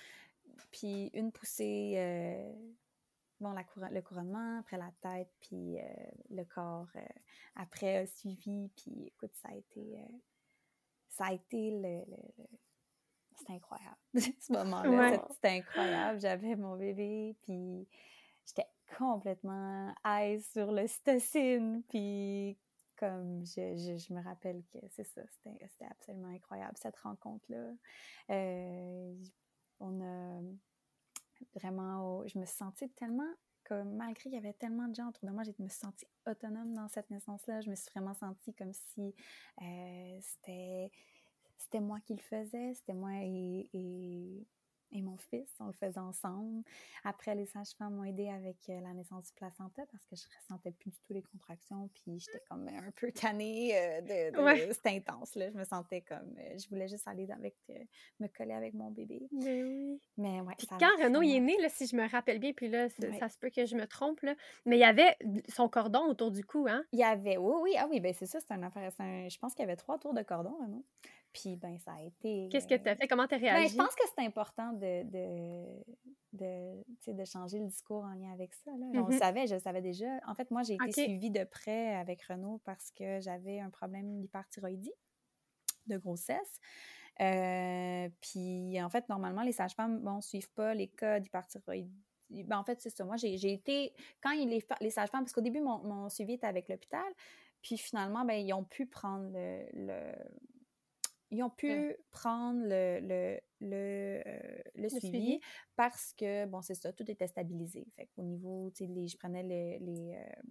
[0.71, 2.53] Puis une poussée, euh,
[3.39, 5.83] bon, la le couronnement, après la tête, puis euh,
[6.29, 6.89] le corps
[7.55, 8.69] après suivi.
[8.75, 9.97] Puis écoute, ça a été,
[11.07, 12.03] ça a été le,
[13.41, 13.97] c'était incroyable.
[14.15, 16.19] ce moment-là, c'était incroyable.
[16.19, 17.87] J'avais mon bébé, puis
[18.45, 22.57] j'étais complètement high sur le stocine, puis
[22.97, 27.71] comme je, je, me rappelle que c'est ça, c'était absolument incroyable cette rencontre-là.
[28.29, 29.15] Euh,
[29.79, 30.41] on a
[31.55, 35.33] vraiment, je me sentais tellement comme malgré qu'il y avait tellement de gens autour de
[35.33, 37.61] moi, je me suis sentie autonome dans cette naissance-là.
[37.61, 39.15] Je me suis vraiment sentie comme si
[39.61, 40.91] euh, c'était
[41.61, 44.47] c'était moi qui le faisais, c'était moi et, et
[44.93, 45.49] et mon fils.
[45.59, 46.63] On le faisait ensemble.
[47.03, 50.71] Après, les sages-femmes m'ont aidé avec euh, la naissance du placenta parce que je ressentais
[50.71, 51.89] plus du tout les contractions.
[51.93, 55.35] Puis j'étais comme un peu tannée euh, de, C'était intense.
[55.35, 55.49] Là.
[55.49, 56.35] Je me sentais comme.
[56.39, 57.55] Euh, je voulais juste aller avec,
[58.19, 59.27] me coller avec mon bébé.
[59.31, 60.01] Mais oui.
[60.17, 60.53] Mais ouais.
[60.57, 62.87] Puis quand Renaud est né, là, si je me rappelle bien, puis là,
[63.19, 66.31] ça se peut que je me trompe, là, mais il y avait son cordon autour
[66.31, 66.83] du cou, hein?
[66.91, 67.37] Il y avait.
[67.37, 67.75] Oui, oui.
[67.77, 68.39] Ah oui, ben c'est ça.
[68.39, 68.89] C'est un affaire.
[68.99, 70.85] je pense qu'il y avait trois tours de cordon, Renaud.
[71.33, 72.49] Puis, ben, ça a été.
[72.51, 73.07] Qu'est-ce que tu as fait?
[73.07, 73.63] Comment tu as réagi?
[73.63, 75.83] Ben, je pense que c'est important de, de,
[76.33, 78.71] de, de, changer le discours en lien avec ça.
[78.71, 78.85] Là.
[78.93, 79.19] On le mm-hmm.
[79.19, 80.19] savait, je le savais déjà.
[80.27, 84.19] En fait, moi, j'ai été suivie de près avec Renaud parce que j'avais un problème
[84.19, 84.93] d'hyperthyroïdie
[85.87, 86.59] de grossesse.
[87.21, 92.03] Euh, puis, en fait, normalement, les sages-femmes ne suivent pas les cas d'hyperthyroïdie.
[92.29, 93.05] Ben, en fait, c'est ça.
[93.05, 93.93] Moi, j'ai été.
[94.21, 97.07] Quand les, les sages-femmes, parce qu'au début, mon, mon, suivi était avec l'hôpital,
[97.61, 100.13] puis finalement, ben, ils ont pu prendre le
[101.31, 105.39] ils ont pu prendre le, le, le, euh, le, suivi,
[105.75, 107.87] parce que, bon, c'est ça, tout était stabilisé.
[107.95, 110.41] Fait qu'au niveau, tu sais, je prenais les, les, euh,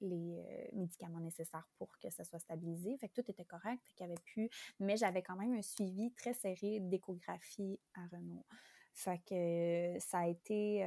[0.00, 2.96] les euh, médicaments nécessaires pour que ça soit stabilisé.
[2.98, 4.50] Fait que tout était correct, fait qu'il y avait plus...
[4.80, 8.44] Mais j'avais quand même un suivi très serré d'échographie à Renault.
[8.92, 10.78] Fait que ça a été...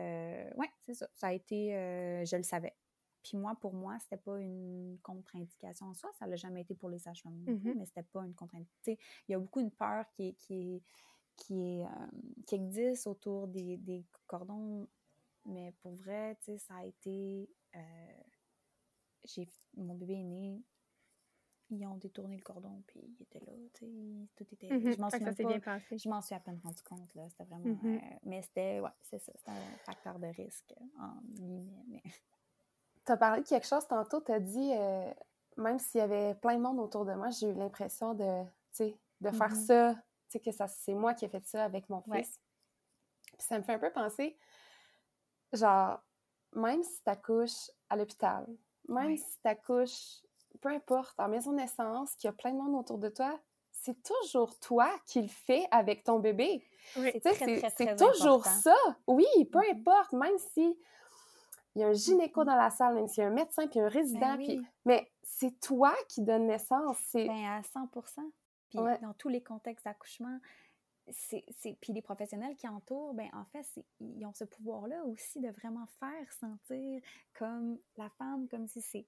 [0.57, 1.07] ouais, c'est ça.
[1.13, 1.69] Ça a été...
[2.25, 2.75] je le savais.
[3.23, 6.09] Puis moi, pour moi, c'était pas une contre-indication en soi.
[6.17, 8.95] Ça l'a jamais été pour les sages-femmes, mmh mais c'était pas une contre-indication.
[9.27, 10.81] Il y a beaucoup de peur qui, qui,
[11.35, 12.07] qui, est, euh,
[12.45, 14.87] qui existe autour des, des, cordons,
[15.45, 17.49] mais pour vrai, ça a été...
[17.75, 17.79] Euh,
[19.75, 20.63] mon bébé est né,
[21.71, 24.69] ils ont détourné le cordon, puis il était là, tu sais, tout était...
[24.69, 27.65] Mmh je m'en suis Je m'en suis à peine rendu compte, là, c'était vraiment...
[27.65, 32.01] Mmh euh, mais c'était, ouais, c'est ça, c'était un facteur de risque, en guillemets, mais...
[33.09, 35.11] Tu as parlé de quelque chose tantôt, tu as dit, euh,
[35.57, 38.43] même s'il y avait plein de monde autour de moi, j'ai eu l'impression de,
[38.77, 39.65] de faire mm-hmm.
[39.65, 39.95] ça,
[40.37, 42.39] que ça, c'est moi qui ai fait ça avec mon fils.
[43.35, 44.37] Puis ça me fait un peu penser,
[45.53, 45.99] genre,
[46.53, 48.45] même si tu accouches à l'hôpital,
[48.87, 50.21] même si tu accouches,
[50.61, 53.39] peu importe, en maison de naissance, qu'il y a plein de monde autour de toi,
[53.71, 56.63] c'est toujours toi qui le fais avec ton bébé.
[56.93, 58.75] c'est toujours ça.
[59.07, 59.79] Oui, peu mm-hmm.
[59.79, 60.77] importe, même si
[61.75, 63.79] il y a un gynéco dans la salle, même s'il y a un médecin, puis
[63.79, 64.37] un résident.
[64.37, 66.97] Ben mais c'est toi qui donnes naissance.
[67.13, 67.89] Ben à 100
[68.69, 70.39] Puis dans tous les contextes d'accouchement,
[71.11, 71.43] c'est,
[71.81, 73.65] puis les professionnels qui entourent, ben en fait,
[73.99, 77.01] ils ont ce pouvoir-là aussi de vraiment faire sentir
[77.33, 79.07] comme la femme, comme si c'est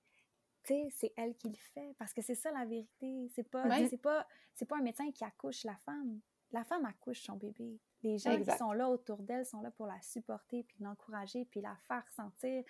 [0.63, 1.95] c'est elle qui le fait.
[1.97, 3.29] Parce que c'est ça la vérité.
[3.33, 6.19] C'est pas c'est pas c'est pas un médecin qui accouche la femme
[6.51, 9.85] la femme accouche son bébé les gens qui sont là autour d'elle sont là pour
[9.85, 12.63] la supporter, puis l'encourager, puis la faire sentir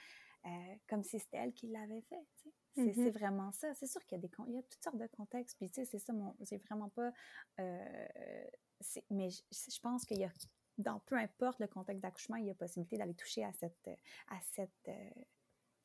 [0.46, 0.50] euh,
[0.88, 2.26] comme si c'était elle qui l'avait fait.
[2.74, 3.12] C'est mm-hmm.
[3.12, 3.74] vraiment ça.
[3.74, 5.86] C'est sûr qu'il y a des il y a toutes sortes de contextes, puis c'est
[5.86, 6.14] ça,
[6.44, 7.12] c'est vraiment pas...
[7.60, 8.48] Euh,
[9.10, 10.32] mais je, pense qu'il y a,
[10.78, 13.90] dans peu importe le contexte d'accouchement, il y a possibilité d'aller toucher à cette...
[14.30, 15.10] À cette euh,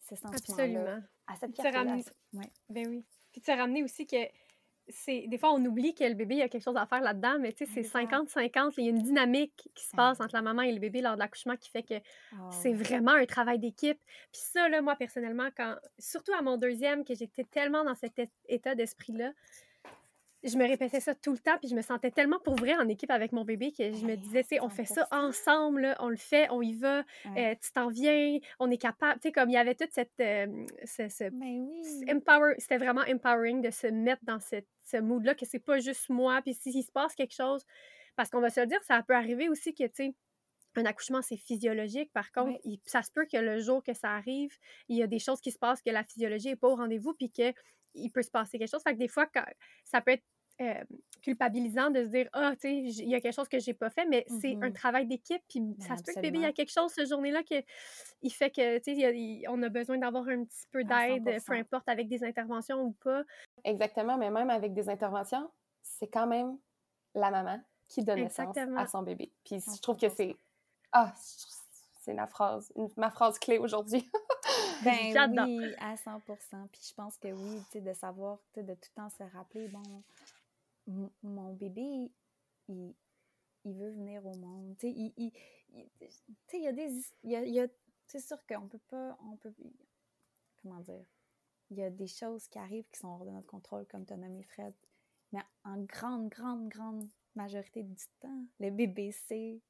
[0.01, 1.01] ce sentiment-là.
[1.27, 2.53] À cette ouais.
[2.69, 3.05] Ben oui.
[3.33, 4.17] Puis tu as ramené aussi que
[4.89, 7.01] c'est des fois on oublie que le bébé il y a quelque chose à faire
[7.01, 10.35] là-dedans mais tu sais c'est 50-50 il y a une dynamique qui se passe entre
[10.35, 11.95] la maman et le bébé lors de l'accouchement qui fait que
[12.51, 12.77] c'est oh.
[12.77, 13.99] vraiment un travail d'équipe.
[14.33, 18.21] Puis ça là moi personnellement quand surtout à mon deuxième que j'étais tellement dans cet
[18.49, 19.33] état d'esprit là
[20.47, 22.89] je me répétais ça tout le temps, puis je me sentais tellement pour vrai en
[22.89, 26.09] équipe avec mon bébé que je me disais, tu sais, on fait ça ensemble, on
[26.09, 27.01] le fait, on y va,
[27.37, 29.21] euh, tu t'en viens, on est capable.
[29.21, 30.13] Tu sais, comme il y avait toute cette.
[30.21, 30.47] Euh,
[30.85, 35.79] ce, empower, c'était vraiment empowering de se mettre dans cette, ce mood-là, que c'est pas
[35.79, 37.65] juste moi, puis s'il se passe quelque chose,
[38.15, 40.15] parce qu'on va se le dire, ça peut arriver aussi que, tu sais,
[40.77, 42.13] un accouchement, c'est physiologique.
[42.13, 44.55] Par contre, ça se peut que le jour que ça arrive,
[44.89, 47.15] il y a des choses qui se passent, que la physiologie n'est pas au rendez-vous,
[47.15, 48.83] puis qu'il peut se passer quelque chose.
[48.83, 49.27] Fait que des fois,
[49.85, 50.25] ça peut être
[50.61, 50.85] euh,
[51.23, 53.91] culpabilisant de se dire ah tu sais il y a quelque chose que j'ai pas
[53.91, 56.47] fait mais c'est un mmh travail d'équipe puis ça se peut que bébé il y
[56.47, 57.63] a quelque chose ce journée-là qui
[58.23, 61.89] il fait que tu sais on a besoin d'avoir un petit peu d'aide peu importe
[61.89, 63.23] avec des interventions ou pas.
[63.65, 65.51] Exactement mais même avec des interventions
[65.83, 66.59] c'est quand même
[67.15, 69.33] la maman qui donne naissance à son bébé.
[69.45, 70.37] Puis je trouve que c'est
[70.93, 71.13] ah
[72.01, 74.09] c'est la phrase ma phrase clé aujourd'hui.
[74.85, 78.69] Ben oui à 100 puis je pense que oui tu sais de savoir de tout
[78.69, 79.83] le temps se rappeler bon
[80.87, 82.11] mon bébé,
[82.69, 82.95] il,
[83.65, 84.77] il, veut venir au monde.
[84.79, 85.33] Tu sais, il, il,
[86.53, 86.91] il, y a des.
[87.23, 87.67] Il y a,
[88.07, 89.19] c'est sûr qu'on peut pas.
[89.25, 89.53] On peut,
[90.63, 91.05] comment dire?
[91.71, 94.17] Il y a des choses qui arrivent qui sont hors de notre contrôle, comme as
[94.17, 94.75] nommé Fred.
[95.33, 99.61] Mais en grande, grande, grande majorité du temps, le bébé sait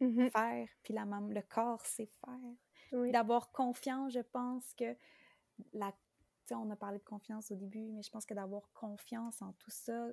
[0.00, 0.30] mm-hmm.
[0.30, 3.10] faire, puis la maman, le corps sait faire.
[3.12, 4.96] D'avoir confiance, je pense que
[5.72, 5.92] la
[6.58, 9.70] on a parlé de confiance au début, mais je pense que d'avoir confiance en tout
[9.70, 10.08] ça,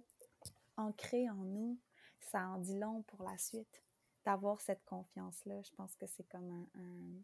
[0.75, 1.77] ancré en nous,
[2.19, 3.83] ça en dit long pour la suite.
[4.25, 7.21] D'avoir cette confiance-là, je pense que c'est comme un.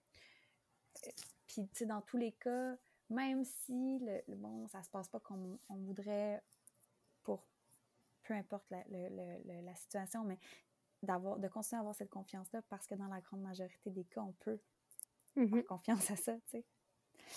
[1.48, 2.78] Puis, tu sais, dans tous les cas,
[3.10, 6.42] même si le, bon, ça se passe pas comme on voudrait
[7.24, 7.44] pour
[8.24, 10.40] peu importe la, la situation, mais
[11.02, 14.22] d'avoir de continuer à avoir cette confiance-là parce que dans la grande majorité des cas,
[14.22, 14.60] on peut
[15.36, 15.66] avoir mm-hmm.
[15.66, 16.66] confiance à ça, tu sais.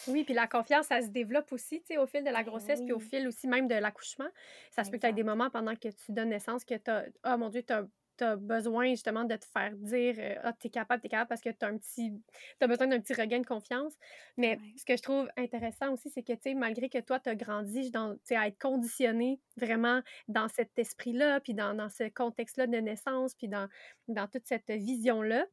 [0.09, 2.51] Oui, puis la confiance, ça se développe aussi, tu sais, au fil de la ben
[2.51, 4.29] grossesse, puis au fil aussi même de l'accouchement.
[4.71, 6.91] Ça se peut que tu aies des moments pendant que tu donnes naissance que tu
[6.91, 10.69] as, oh mon Dieu, tu as, besoin justement de te faire dire, euh, ah, tu
[10.69, 12.15] es capable, tu es capable, parce que tu as un petit,
[12.63, 13.93] as besoin d'un petit regain de confiance.
[14.39, 17.29] Mais ce que je trouve intéressant aussi, c'est que, tu sais, malgré que toi, tu
[17.29, 22.67] as grandi dans, à être conditionné vraiment dans cet esprit-là, puis dans, dans ce contexte-là
[22.67, 23.69] de naissance, puis dans,
[24.09, 25.45] dans toute cette vision-là,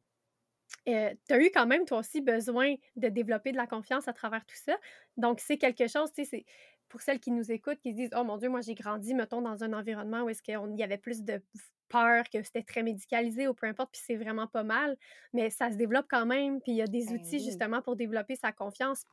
[0.88, 4.12] euh, tu as eu quand même, toi aussi, besoin de développer de la confiance à
[4.12, 4.76] travers tout ça.
[5.16, 6.44] Donc, c'est quelque chose, tu sais, c'est
[6.88, 9.42] pour celles qui nous écoutent, qui se disent Oh mon Dieu, moi j'ai grandi, mettons,
[9.42, 11.42] dans un environnement où est-ce qu'il y avait plus de
[11.88, 14.96] peur, que c'était très médicalisé ou peu importe, puis c'est vraiment pas mal,
[15.32, 18.36] mais ça se développe quand même, puis il y a des outils justement pour développer
[18.36, 19.04] sa confiance.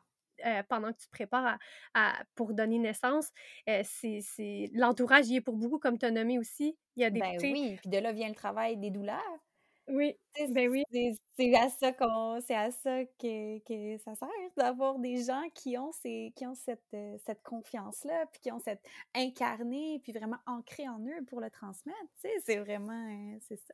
[0.45, 1.59] Euh, pendant que tu te prépares
[1.93, 3.29] à, pour donner naissance,
[3.69, 6.75] euh, c'est l'entourage y est pour beaucoup, comme tu as nommé aussi.
[6.95, 9.39] Il y a des ben oui, puis de là vient le travail des douleurs.
[9.87, 10.15] Oui,
[10.49, 10.83] ben oui.
[11.37, 15.77] C'est à ça qu'on c'est à ça que, que ça sert d'avoir des gens qui
[15.77, 18.83] ont ces, qui ont cette, euh, cette confiance-là, puis qui ont cette
[19.15, 21.97] incarnée, puis vraiment ancrée en eux pour le transmettre.
[22.21, 23.73] Tu sais, c'est vraiment euh, c'est ça.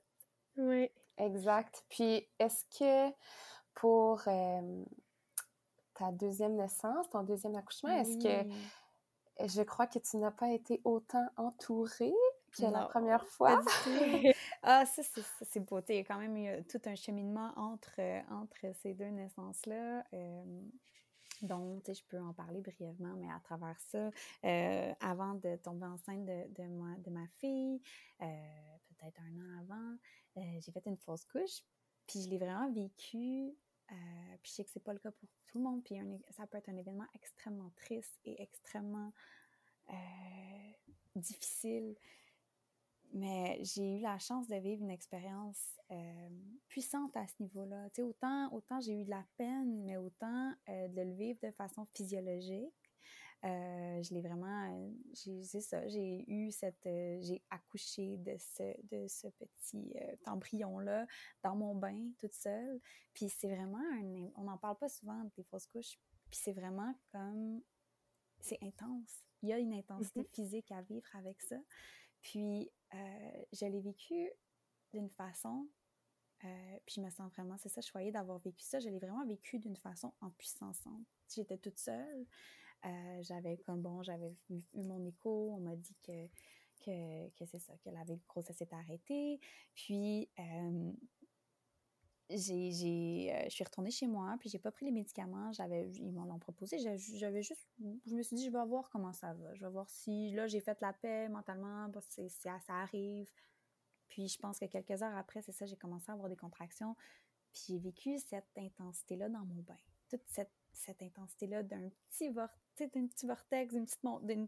[0.58, 0.90] Oui.
[1.18, 1.84] Exact.
[1.90, 3.14] Puis est-ce que
[3.74, 4.22] pour
[5.96, 8.48] ta deuxième naissance, ton deuxième accouchement, est-ce que
[9.48, 12.14] je crois que tu n'as pas été autant entourée
[12.52, 13.62] que la première fois.
[14.64, 15.02] ah, ça,
[15.42, 15.80] c'est beau.
[15.90, 20.06] Il y a quand même eu tout un cheminement entre, euh, entre ces deux naissances-là.
[20.14, 20.62] Euh,
[21.42, 24.10] donc, je peux en parler brièvement, mais à travers ça,
[24.44, 27.80] euh, avant de tomber enceinte de, de, ma, de ma fille,
[28.20, 29.98] peut-être un an avant,
[30.36, 31.62] j'ai fait une fausse couche,
[32.08, 33.56] puis je l'ai vraiment vécu.
[34.42, 35.96] puis je sais que c'est pas le cas pour tout le monde, puis
[36.32, 39.14] ça peut être un événement extrêmement triste et extrêmement
[41.16, 41.96] difficile.
[43.14, 46.30] Mais j'ai eu la chance de vivre une expérience euh,
[46.68, 47.90] puissante à ce niveau-là.
[47.90, 51.40] Tu sais, autant, autant j'ai eu de la peine, mais autant euh, de le vivre
[51.42, 52.74] de façon physiologique.
[53.46, 59.28] Euh, je l'ai vraiment, c'est ça, j'ai eu cette, j'ai accouché de ce, de ce
[59.28, 59.94] petit
[60.26, 61.06] embryon-là
[61.44, 62.82] dans mon bain toute seule.
[63.14, 66.00] Puis c'est vraiment, un, on n'en parle pas souvent des fausses couches,
[66.32, 67.62] puis c'est vraiment comme,
[68.40, 69.24] c'est intense.
[69.44, 70.34] Il y a une intensité mm-hmm.
[70.34, 71.58] physique à vivre avec ça.
[72.28, 74.30] Puis, euh, je l'ai vécu
[74.94, 75.66] d'une façon,
[76.44, 79.26] euh, puis je me sens vraiment, c'est ça, je d'avoir vécu ça, je l'ai vraiment
[79.26, 80.84] vécu d'une façon en puissance.
[81.34, 82.26] J'étais toute seule,
[82.86, 86.28] euh, j'avais comme, bon, j'avais eu, mon écho, on m'a dit que,
[86.84, 89.40] que, que c'est ça, que la grossesse s'était arrêtée,
[89.74, 90.30] puis
[92.30, 95.52] j'ai, euh, je suis retournée chez moi, puis j'ai pas pris les médicaments.
[95.54, 96.78] J'avais, ils m'en ont proposé.
[96.80, 97.68] J'avais juste,
[98.06, 99.54] je me suis dit, je vais voir comment ça va.
[99.56, 103.32] Je vais voir si, là, j'ai fait la paix mentalement, c'est, ça arrive.
[104.10, 106.96] Puis je pense que quelques heures après, c'est ça, j'ai commencé à avoir des contractions.
[107.54, 109.78] Puis j'ai vécu cette intensité-là dans mon bain.
[110.10, 112.30] Toute cette, cette intensité-là d'un petit,
[112.76, 114.48] petit vortex, d'une petite montagne.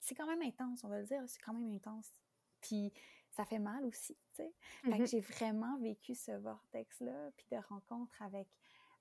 [0.00, 2.12] C'est quand même intense, on va le dire, c'est quand même intense.
[2.60, 2.92] Puis
[3.38, 4.52] ça fait mal aussi, tu sais.
[4.82, 5.06] Que mm-hmm.
[5.06, 8.48] j'ai vraiment vécu ce vortex-là, puis de rencontres avec,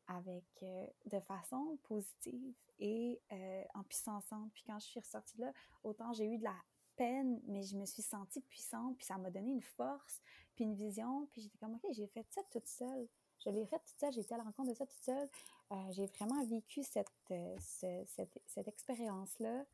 [0.06, 4.26] avec euh, de façon positive et euh, en puissance.
[4.54, 5.52] Puis quand je suis ressortie là,
[5.84, 6.56] autant j'ai eu de la
[6.96, 10.22] peine, mais je me suis sentie puissante, puis ça m'a donné une force,
[10.54, 13.08] puis une vision, puis j'étais comme, OK, j'ai fait ça toute seule.
[13.44, 15.30] Je l'ai fait toute seule, j'ai été à la rencontre de ça toute seule.
[15.72, 19.66] Euh, j'ai vraiment vécu cette, euh, cette, cette expérience-là.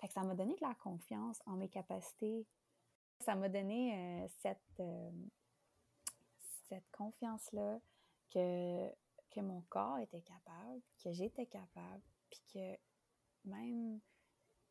[0.00, 2.44] Fait que ça m'a donné de la confiance en mes capacités.
[3.20, 4.82] Ça m'a donné euh, cette,
[6.68, 7.80] cette confiance-là
[8.30, 8.88] que,
[9.30, 12.76] que mon corps était capable, que j'étais capable, puis que
[13.48, 14.00] même,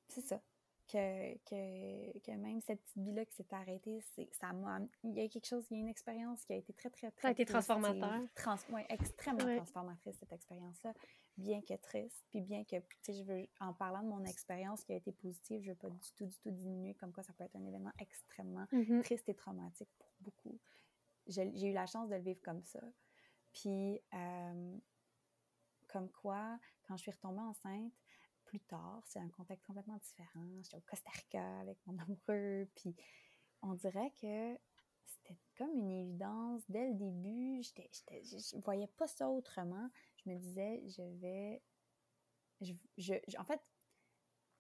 [0.08, 0.42] c'est ça,
[0.88, 4.80] que, que, que, même cette petite vie-là qui s'est arrêtée, ça m'a.
[5.04, 7.12] Il y a quelque chose, il y a une expérience qui a été très, très,
[7.12, 7.22] très.
[7.22, 8.22] Ça a été transformateur.
[8.36, 10.94] Trans, ouais, extrêmement transformatrice, cette expérience-là,
[11.38, 12.26] bien que triste.
[12.30, 15.12] Puis bien que, tu sais, je veux, en parlant de mon expérience qui a été
[15.12, 17.66] positive, je veux pas du tout, du tout diminuer comme quoi ça peut être un
[17.66, 19.04] événement extrêmement mm-hmm.
[19.04, 20.60] triste et traumatique pour beaucoup.
[21.28, 22.82] J'ai eu la chance de le vivre comme ça.
[23.54, 24.78] Puis, euh,
[25.88, 27.94] comme quoi, quand je suis retombée enceinte,
[28.54, 29.02] plus tard.
[29.08, 30.46] C'est un contexte complètement différent.
[30.62, 32.68] J'étais au Costa Rica avec mon amoureux.
[32.76, 32.96] Puis
[33.64, 34.60] on dirait que
[35.06, 36.62] c'était comme une évidence.
[36.70, 39.90] Dès le début, je ne voyais pas ça autrement.
[40.26, 41.62] Je me disais, je vais.
[42.62, 43.62] Je, en fait,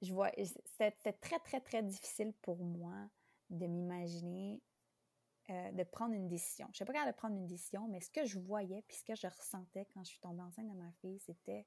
[0.01, 0.31] je vois,
[0.77, 3.09] c'était très, très, très difficile pour moi
[3.49, 4.61] de m'imaginer
[5.49, 6.67] euh, de prendre une décision.
[6.67, 8.97] Je ne sais pas quand de prendre une décision, mais ce que je voyais puis
[8.97, 11.65] ce que je ressentais quand je suis tombée enceinte de ma fille, c'était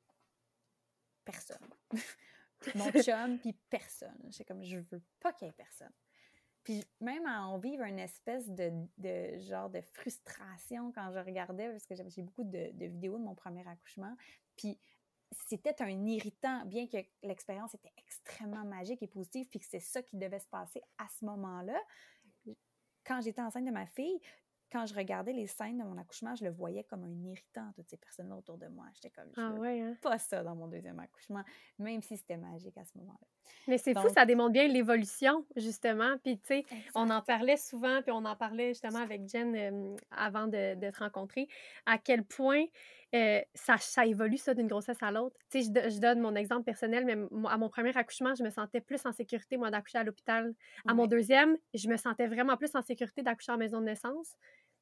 [1.25, 1.69] personne.
[2.75, 4.19] Mon chum, puis personne.
[4.31, 5.93] J'ai comme, je veux pas qu'il y ait personne.
[6.67, 11.71] Puis même à en vivre une espèce de, de, genre de frustration quand je regardais,
[11.71, 14.17] parce que j'ai beaucoup de, de, vidéos de mon premier accouchement.
[14.57, 14.77] Puis
[15.47, 20.03] c'était un irritant, bien que l'expérience était extrêmement magique et positive, puis que c'est ça
[20.03, 21.81] qui devait se passer à ce moment-là.
[23.05, 24.21] Quand j'étais enceinte de ma fille,
[24.73, 27.89] quand je regardais les scènes de mon accouchement, je le voyais comme un irritant, toutes
[27.89, 28.87] ces personnes autour de moi.
[28.95, 29.97] J'étais comme, je ah hein?
[30.03, 31.45] pas ça dans mon deuxième accouchement,
[31.79, 33.29] même si c'était magique à ce moment-là.
[33.69, 36.17] Mais c'est fou, ça démontre bien l'évolution, justement.
[36.23, 40.47] Puis, tu sais, on en parlait souvent, puis on en parlait justement avec Jen avant
[40.47, 41.49] de, te rencontrer,
[41.87, 42.65] à quel point
[43.15, 45.37] euh, ça, ça, évolue, ça, d'une grossesse à l'autre.
[45.51, 47.17] Tu sais, je, donne mon exemple personnel, mais
[47.49, 50.55] à mon premier accouchement, je me sentais plus en sécurité, moi, d'accoucher à l'hôpital.
[50.87, 54.37] À mon deuxième, je me sentais vraiment plus en sécurité d'accoucher en maison de naissance.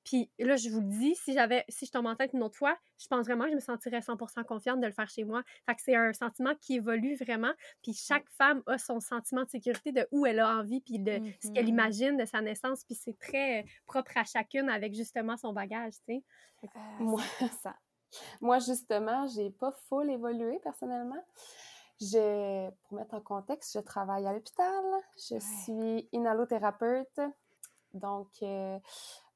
[0.05, 2.77] Puis là, je vous le dis, si j'avais, si je tombe enceinte une autre fois,
[2.99, 5.43] je pense vraiment que je me sentirais 100% confiante de le faire chez moi.
[5.67, 7.53] Fait que c'est un sentiment qui évolue vraiment.
[7.83, 11.21] Puis chaque femme a son sentiment de sécurité de où elle a envie, puis de
[11.43, 11.69] ce qu'elle mm-hmm.
[11.69, 12.85] imagine de sa naissance.
[12.85, 16.23] Puis c'est très propre à chacune avec justement son bagage, tu sais.
[16.65, 17.23] Euh, moi,
[17.63, 17.75] ça.
[18.41, 21.23] Moi, justement, j'ai pas full évolué personnellement.
[22.01, 24.85] Je, pour mettre en contexte, je travaille à l'hôpital.
[25.17, 27.21] Je suis inhalothérapeute.
[27.93, 28.79] Donc, euh,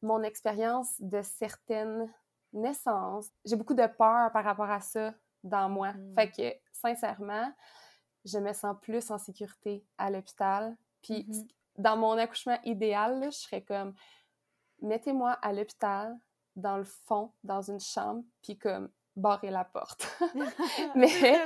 [0.03, 2.13] mon expérience de certaines
[2.53, 3.29] naissances.
[3.45, 5.93] J'ai beaucoup de peur par rapport à ça dans moi.
[5.93, 6.15] Hmm.
[6.15, 7.53] Fait que, sincèrement,
[8.25, 10.77] je me sens plus en sécurité à l'hôpital.
[11.03, 11.49] Puis, mm-hmm.
[11.79, 13.95] dans mon accouchement idéal, je serais comme,
[14.83, 16.17] mettez-moi à l'hôpital,
[16.57, 20.09] dans le fond, dans une chambre, puis comme, barrer la porte.
[20.95, 21.41] mais...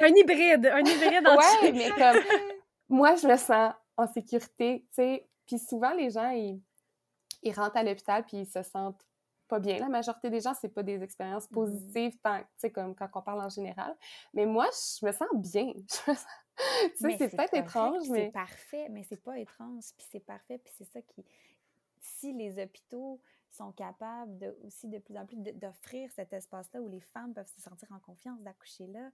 [0.00, 2.22] un hybride, un hybride en Ouais, mais comme,
[2.88, 5.28] moi, je me sens en sécurité, tu sais.
[5.46, 6.60] Puis souvent, les gens, ils
[7.46, 9.06] ils rentrent à l'hôpital puis ils se sentent
[9.48, 9.78] pas bien.
[9.78, 11.54] La majorité des gens, c'est pas des expériences mmh.
[11.54, 12.42] positives, tant,
[12.74, 13.94] comme quand on parle en général.
[14.34, 15.72] Mais moi, je me sens bien.
[15.76, 15.86] tu
[16.96, 18.26] sais, c'est peut-être étrange, mais...
[18.26, 21.24] C'est parfait, mais c'est pas étrange, puis c'est parfait, puis c'est ça qui...
[22.00, 23.20] Si les hôpitaux
[23.50, 27.50] sont capables de, aussi de plus en plus d'offrir cet espace-là où les femmes peuvent
[27.54, 29.10] se sentir en confiance d'accoucher là,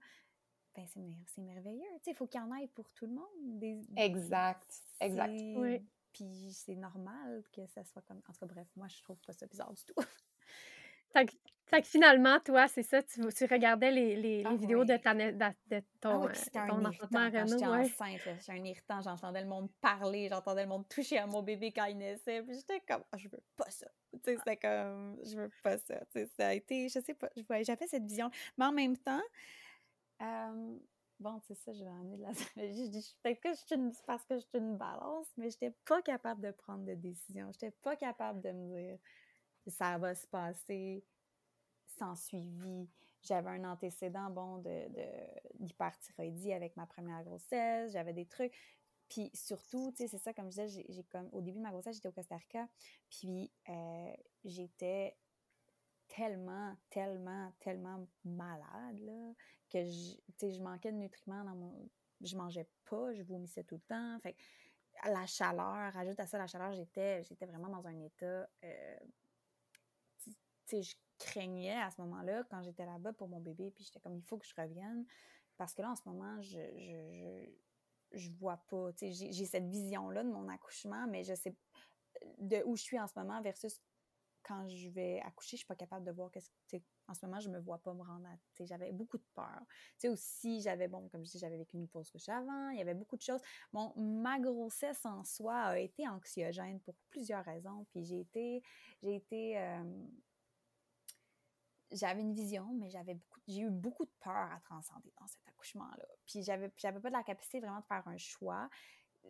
[0.75, 1.85] ben c'est merveilleux.
[2.05, 3.87] Il faut qu'il y en ait pour tout le monde.
[3.95, 4.67] Exact,
[4.99, 5.39] exact.
[5.55, 5.85] Oui.
[6.13, 8.21] Puis c'est normal que ça soit comme.
[8.27, 9.95] En tout cas, bref, moi, je trouve pas ça bizarre du tout.
[11.13, 15.13] fait, que, finalement, toi, c'est ça, tu, tu, regardais les, les, ah vidéos de, ta,
[15.13, 19.41] de, de ton, ah oui, euh, ton un enfant J'étais enceinte, j'étais un irritant, j'entendais
[19.41, 22.81] le monde parler, j'entendais le monde toucher à mon bébé quand il naissait, puis j'étais
[22.81, 23.87] comme, ah, je veux pas ça.
[24.11, 25.99] Tu sais, c'était comme, je veux pas ça.
[26.11, 27.29] Tu sais, ça a été, je sais pas,
[27.63, 28.29] j'avais cette vision.
[28.57, 29.21] Mais en même temps,
[30.21, 30.77] euh,
[31.23, 33.01] bon, c'est ça, je vais amener de la Je dis
[33.41, 36.51] que je suis parce que je suis une balance, mais je n'étais pas capable de
[36.51, 37.49] prendre de décision.
[37.53, 38.99] Je n'étais pas capable de me dire
[39.67, 41.05] ça va se passer
[41.97, 42.89] sans suivi.
[43.21, 44.87] J'avais un antécédent, bon, de,
[45.59, 47.93] d'hyperthyroïdie avec ma première grossesse.
[47.93, 48.53] J'avais des trucs.
[49.07, 51.71] Puis surtout, tu sais, c'est ça, comme je disais, j'ai, comme, au début de ma
[51.71, 52.67] grossesse, j'étais au Costa Rica.
[53.09, 54.13] Puis euh,
[54.43, 55.15] j'étais
[56.07, 59.33] tellement, tellement, tellement malade, là,
[59.69, 61.89] que je, je manquais de nutriments dans mon...
[62.21, 64.19] Je mangeais pas, je vomissais tout le temps.
[64.19, 64.35] Fait
[65.05, 68.47] la chaleur, ajoute à ça la chaleur, j'étais, j'étais vraiment dans un état...
[68.63, 68.97] Euh,
[70.23, 70.33] tu
[70.65, 74.15] sais, je craignais à ce moment-là, quand j'étais là-bas pour mon bébé, puis j'étais comme,
[74.15, 75.05] il faut que je revienne.
[75.57, 77.47] Parce que là, en ce moment, je, je,
[78.11, 78.91] je, je vois pas.
[79.01, 81.53] J'ai cette vision-là de mon accouchement, mais je sais
[82.37, 83.81] de où je suis en ce moment versus
[84.43, 86.77] quand je vais accoucher, je suis pas capable de voir qu'est-ce que.
[87.07, 88.65] En ce moment, je me vois pas me rendre à.
[88.65, 89.59] J'avais beaucoup de peur.
[89.67, 92.77] Tu sais, aussi, j'avais, bon, comme je dis, j'avais vécu une fausse couche avant, il
[92.77, 93.41] y avait beaucoup de choses.
[93.71, 97.85] Bon, ma grossesse en soi a été anxiogène pour plusieurs raisons.
[97.91, 98.63] Puis j'ai été.
[99.01, 99.57] J'ai été.
[99.57, 100.05] Euh,
[101.93, 105.47] j'avais une vision, mais j'avais beaucoup, j'ai eu beaucoup de peur à transcender dans cet
[105.47, 106.05] accouchement-là.
[106.25, 108.69] Puis j'avais, j'avais pas de la capacité vraiment de faire un choix.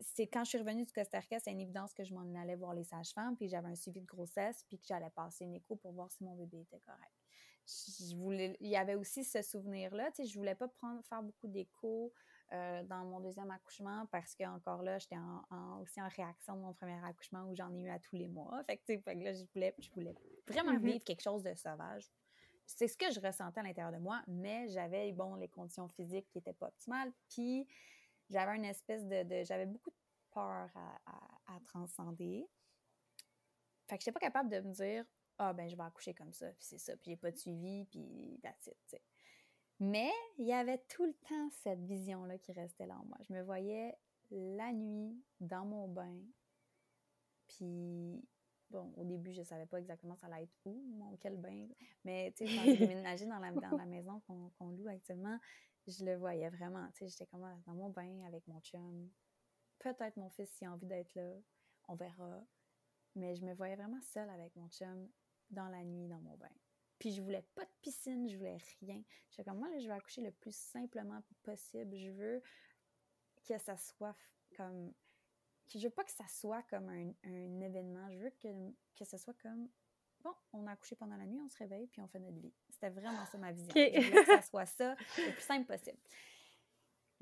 [0.01, 2.55] C'est quand je suis revenue du Costa Rica, c'est une évidence que je m'en allais
[2.55, 5.75] voir les sages-femmes, puis j'avais un suivi de grossesse, puis que j'allais passer une écho
[5.75, 7.13] pour voir si mon bébé était correct.
[7.65, 11.23] Je voulais, il y avait aussi ce souvenir-là, tu sais, je voulais pas prendre, faire
[11.23, 12.11] beaucoup d'écho
[12.51, 16.73] euh, dans mon deuxième accouchement parce qu'encore là, j'étais en, aussi en réaction de mon
[16.73, 18.61] premier accouchement où j'en ai eu à tous les mois.
[18.65, 20.15] Fait que, tu sais, là, je voulais, je voulais
[20.45, 20.91] vraiment mm-hmm.
[20.91, 22.11] vivre quelque chose de sauvage
[22.65, 26.27] c'est ce que je ressentais à l'intérieur de moi, mais j'avais, bon, les conditions physiques
[26.29, 27.67] qui n'étaient pas optimales, puis
[28.34, 29.43] j'avais une espèce de...
[29.43, 29.95] j'avais beaucoup de
[30.31, 32.49] peur à, transcender.
[33.88, 35.05] Fait que je n'étais pas capable de me dire,
[35.38, 37.86] ah, ben, je vais accoucher comme ça, puis c'est ça, puis j'ai pas de suivi,
[37.86, 39.01] puis that's it.
[39.79, 43.17] Mais il y avait tout le temps cette vision-là qui restait là en moi.
[43.27, 43.97] Je me voyais
[44.31, 46.17] la nuit dans mon bain,
[47.47, 48.23] puis
[48.73, 51.67] Bon, au début, je ne savais pas exactement ça allait être où, mon quel bain.
[52.03, 54.19] Mais, tu sais, quand j'ai déménagé dans la, dans la maison
[54.57, 55.38] qu'on loue actuellement,
[55.88, 56.88] je le voyais vraiment.
[56.91, 59.09] Tu sais, j'étais comme ah, dans mon bain avec mon chum.
[59.79, 61.34] Peut-être mon fils s'il a envie d'être là,
[61.88, 62.43] on verra.
[63.15, 65.09] Mais je me voyais vraiment seule avec mon chum
[65.49, 66.49] dans la nuit dans mon bain.
[66.99, 69.03] Puis je voulais pas de piscine, je voulais rien.
[69.29, 71.95] J'étais comme moi, je vais accoucher le plus simplement possible.
[71.97, 72.41] Je veux
[73.45, 74.15] que ça soit
[74.55, 74.93] comme
[75.67, 78.11] je veux pas que ça soit comme un, événement.
[78.11, 79.69] Je veux que, que soit comme
[80.24, 82.53] bon, on a accouché pendant la nuit, on se réveille, puis on fait notre vie.
[82.69, 83.71] C'était vraiment ça ma vision.
[83.76, 85.97] Je voulais que ça soit ça le plus simple possible.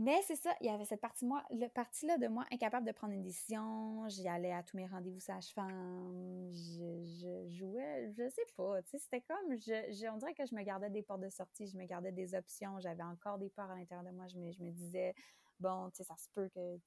[0.03, 3.21] Mais c'est ça, il y avait cette partie-là partie de moi incapable de prendre une
[3.21, 4.07] décision.
[4.07, 6.49] J'y allais à tous mes rendez-vous sage-femme.
[6.51, 8.81] Je, jouais, je sais pas.
[8.83, 11.85] C'était comme, je, on dirait que je me gardais des portes de sortie, je me
[11.85, 12.79] gardais des options.
[12.79, 14.27] J'avais encore des peurs à l'intérieur de moi.
[14.27, 15.13] Je me, je me disais,
[15.59, 16.79] bon, tu sais, ça se peut que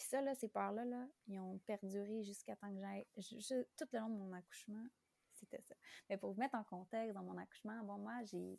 [0.00, 3.06] puis ça, là, ces peurs-là, là, ils ont perduré jusqu'à temps que j'aille.
[3.76, 4.86] Tout le long de mon accouchement,
[5.34, 5.74] c'était ça.
[6.08, 8.58] Mais pour vous mettre en contexte, dans mon accouchement, bon, moi, j'ai.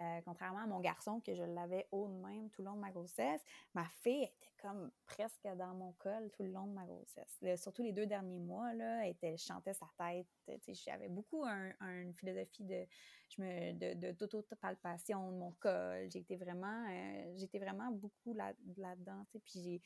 [0.00, 2.80] Euh, contrairement à mon garçon, que je l'avais haut de même tout le long de
[2.80, 6.86] ma grossesse, ma fille était comme presque dans mon col tout le long de ma
[6.86, 7.40] grossesse.
[7.60, 10.28] surtout les deux derniers mois, là, elle, était, chantait sa tête.
[10.68, 12.86] J'avais beaucoup une philosophie de,
[13.28, 16.08] je me, de, d'auto-palpation de mon col.
[16.08, 19.26] J'étais vraiment, euh, vraiment beaucoup là, là-dedans.
[19.44, 19.82] Puis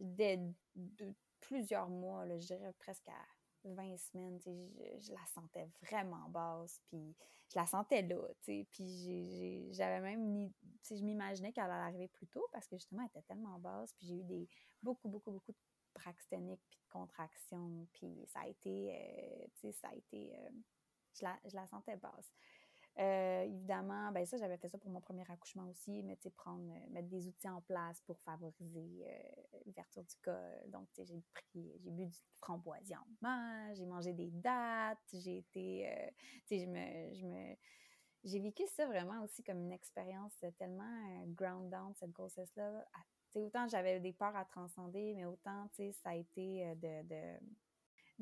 [0.00, 0.38] j'ai
[0.74, 3.26] de, plusieurs mois, je dirais presque à
[3.64, 7.14] 20 semaines, je, la sentais vraiment basse, puis
[7.52, 10.50] je la sentais là, puis j'avais même,
[10.88, 14.06] je m'imaginais qu'elle allait arriver plus tôt parce que justement, elle était tellement basse, puis
[14.06, 14.48] j'ai eu des,
[14.82, 15.58] beaucoup, beaucoup, beaucoup de
[15.94, 20.50] praxténiques, puis de contractions, puis ça a été, euh, ça a été, euh,
[21.14, 22.32] je, la, je la sentais basse.
[23.00, 26.70] Euh, évidemment, ben ça, j'avais fait ça pour mon premier accouchement aussi, mais tu prendre,
[26.70, 30.34] euh, mettre des outils en place pour favoriser euh, l'ouverture du col.
[30.68, 36.10] Donc, tu j'ai pris, j'ai bu du framboisier en j'ai mangé des dates, j'ai été,
[36.46, 37.56] tu sais, je me, je me,
[38.24, 42.84] j'ai vécu ça vraiment aussi comme une expérience tellement ground down, cette grossesse-là.
[43.32, 46.74] Tu sais, autant j'avais des peurs à transcender, mais autant, tu sais, ça a été
[46.76, 47.38] de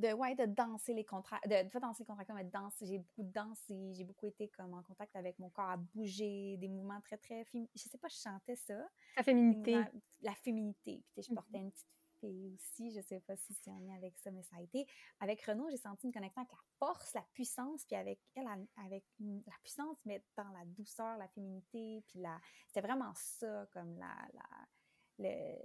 [0.07, 3.23] ouais de danser les contrats de, pas danser les contractions mais de danser j'ai beaucoup
[3.23, 7.19] dansé j'ai beaucoup été comme en contact avec mon corps à bouger des mouvements très
[7.19, 8.79] très je sais pas je chantais ça.
[9.17, 9.77] La féminité.
[10.23, 11.63] La féminité puis je portais mm-hmm.
[11.63, 11.89] une petite
[12.21, 14.87] fille aussi je sais pas si c'est en lien avec ça mais ça a été.
[15.21, 18.47] Avec Renaud j'ai senti une connexion avec la force la puissance puis avec elle
[18.77, 23.99] avec la puissance mais dans la douceur la féminité puis la c'était vraiment ça comme
[23.99, 24.15] la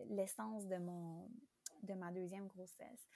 [0.10, 1.30] l'essence de mon
[1.84, 3.08] de ma deuxième grossesse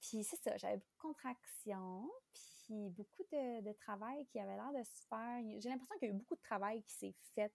[0.00, 4.84] puis c'est ça, j'avais beaucoup de contractions, puis beaucoup de, travail qui avait l'air de
[4.84, 5.60] se faire.
[5.60, 7.52] J'ai l'impression qu'il y a eu beaucoup de travail qui s'est fait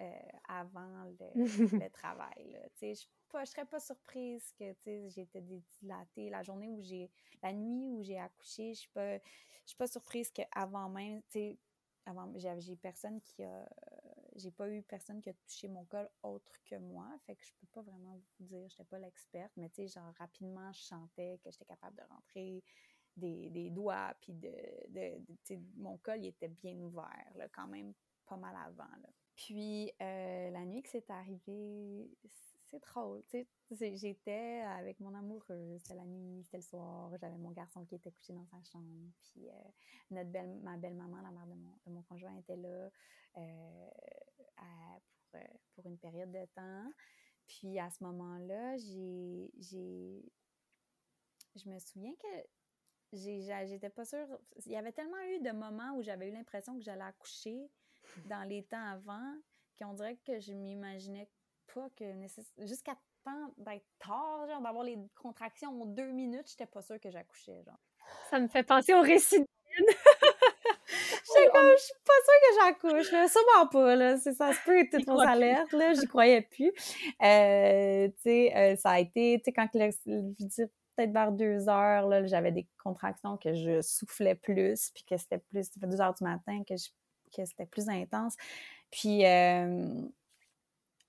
[0.00, 0.10] euh,
[0.48, 1.34] avant le,
[1.92, 2.58] travail.
[2.80, 4.74] Je ne serais pas surprise que
[5.08, 5.40] j'étais
[5.80, 6.30] dilatée.
[6.30, 7.10] La journée où j'ai,
[7.42, 9.18] la nuit où j'ai accouché, je ne
[9.66, 11.22] suis pas surprise qu'avant même,
[12.06, 13.68] avant, j'ai personne qui a,
[14.36, 17.52] j'ai pas eu personne qui a touché mon col autre que moi, fait que je
[17.60, 21.38] peux pas vraiment vous dire, j'étais pas l'experte, mais tu sais, genre rapidement, je chantais
[21.42, 22.62] que j'étais capable de rentrer
[23.16, 24.52] des, des doigts, puis de,
[24.88, 27.92] de, mon col, il était bien ouvert, là, quand même
[28.26, 28.84] pas mal avant.
[28.84, 29.08] Là.
[29.36, 32.10] Puis, euh, la nuit que c'est arrivé,
[32.72, 33.22] c'est drôle,
[33.70, 38.10] j'étais avec mon amoureuse, c'était la nuit, c'était le soir, j'avais mon garçon qui était
[38.10, 39.52] couché dans sa chambre, puis euh,
[40.10, 42.90] notre belle, ma belle-maman, la mère de mon, de mon, conjoint, était là
[43.36, 43.88] euh,
[45.30, 45.40] pour,
[45.74, 46.90] pour, une période de temps.
[47.46, 49.50] Puis à ce moment-là, j'ai,
[51.54, 52.26] je me souviens que
[53.12, 54.26] j'étais pas sûre.
[54.64, 57.70] Il y avait tellement eu de moments où j'avais eu l'impression que j'allais accoucher
[58.26, 59.36] dans les temps avant
[59.78, 61.28] qu'on dirait que je m'imaginais
[61.74, 62.04] pas que
[62.58, 67.10] jusqu'à temps d'être tard, genre d'avoir les contractions en deux minutes, j'étais pas sûre que
[67.10, 67.78] j'accouchais, genre.
[68.30, 69.44] Ça me fait penser au récit
[70.86, 73.28] J'étais comme, je suis pas sûre que j'accouche, là.
[73.28, 74.18] Sûrement pas, là.
[74.18, 75.94] C'est, ça se peut, toute fausse alerte, là.
[75.94, 76.72] J'y croyais plus.
[77.22, 80.62] Euh, tu sais, euh, ça a été, tu sais, quand, je dis,
[80.96, 85.38] peut-être vers deux heures, là, j'avais des contractions que je soufflais plus, puis que c'était
[85.38, 86.74] plus, ça fait deux heures du matin que,
[87.34, 88.36] que c'était plus intense.
[88.90, 90.02] Puis, euh,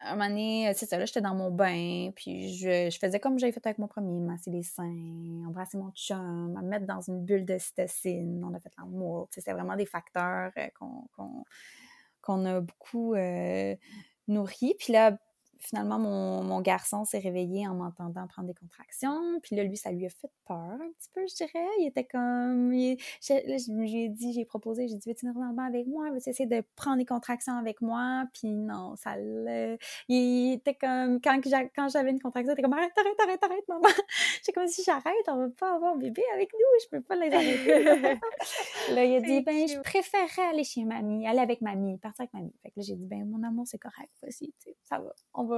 [0.05, 3.39] un moment donné, c'est ça, là, j'étais dans mon bain, puis je, je faisais comme
[3.39, 7.23] j'avais fait avec mon premier, masser les seins, embrasser mon chum, me mettre dans une
[7.23, 10.67] bulle de cytocine, on a fait l'amour, c'est vraiment des facteurs euh,
[12.21, 13.75] qu'on a beaucoup euh,
[14.27, 14.75] nourris.
[14.79, 15.17] Puis là,
[15.63, 19.39] finalement, mon, mon garçon s'est réveillé en m'entendant prendre des contractions.
[19.41, 21.67] Puis là, lui, ça lui a fait peur un petit peu, je dirais.
[21.79, 22.73] Il était comme.
[22.73, 26.09] Il, je, lui ai dit, j'ai proposé, j'ai dit, veux-tu venir dans avec moi?
[26.11, 28.25] Veux-tu essayer de prendre des contractions avec moi?
[28.33, 29.77] Puis non, ça le.
[30.07, 31.21] Il était comme.
[31.21, 31.39] Quand,
[31.75, 33.83] quand j'avais une contraction, il était comme, arrête, arrête, arrête, arrête, maman.
[34.45, 37.31] J'ai comme si j'arrête, on va pas avoir bébé avec nous, je peux pas les
[37.31, 37.83] arrêter.
[38.93, 42.33] là, il a dit, ben, je préférerais aller chez mamie, aller avec mamie, partir avec
[42.33, 42.53] mamie.
[42.61, 44.53] Fait que là, j'ai dit, ben, mon amour, c'est correct, aussi,
[44.83, 45.13] ça va.
[45.33, 45.52] On va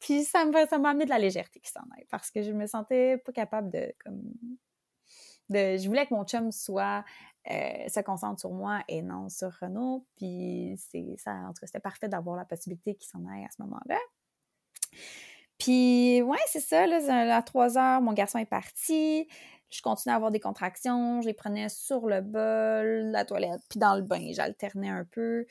[0.00, 3.18] puis ça m'a amené de la légèreté qui s'en aille parce que je me sentais
[3.18, 4.22] pas capable de comme
[5.48, 7.04] de je voulais que mon chum soit
[7.50, 10.06] euh, se concentre sur moi et non sur Renaud.
[10.16, 13.50] Puis c'est ça en tout cas c'était parfait d'avoir la possibilité qu'il s'en aille à
[13.50, 13.98] ce moment-là.
[15.58, 19.28] Puis ouais c'est ça là à trois heures mon garçon est parti.
[19.70, 23.78] Je continuais à avoir des contractions, je les prenais sur le bol, la toilette, puis
[23.78, 25.44] dans le bain, j'alternais un peu.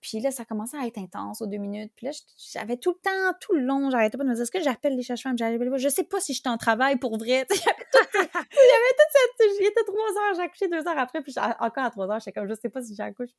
[0.00, 1.92] Puis là, ça commençait à être intense aux deux minutes.
[1.96, 2.12] Puis là,
[2.52, 4.96] j'avais tout le temps, tout le long, j'arrêtais pas de me dire, est-ce que j'appelle
[4.96, 5.32] les chercheurs?
[5.36, 7.46] Je sais pas si je en travail pour vrai.
[7.50, 9.86] il y avait toute cette...
[9.86, 12.54] Trois heures, j'ai accouché deux heures après, puis encore à trois heures, j'étais comme, je
[12.54, 13.30] sais pas si j'accouche.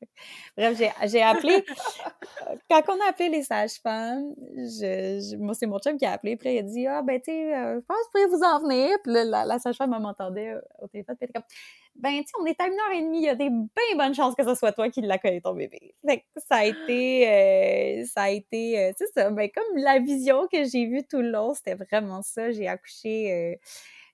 [0.57, 1.63] Bref, j'ai appelé...
[2.69, 6.49] Quand on a appelé les sages-femmes, je, moi, c'est mon chum qui a appelé, puis
[6.49, 8.43] là, il a dit, ah, ben, tu sais, euh, je pense que vous pourriez vous
[8.43, 8.97] en venir.
[9.03, 11.43] Puis là, la, sage-femme m'entendait au téléphone, puis elle était comme
[11.99, 14.15] ben, tu on est à une heure et demie, il y a des bien bonnes
[14.15, 15.93] chances que ce soit toi qui l'accueille ton bébé.
[16.05, 17.27] Fait que ça a été,
[18.01, 21.21] euh, ça a été, euh, c'est ça, ben, comme la vision que j'ai vue tout
[21.21, 22.51] le long, c'était vraiment ça.
[22.51, 23.59] J'ai accouché,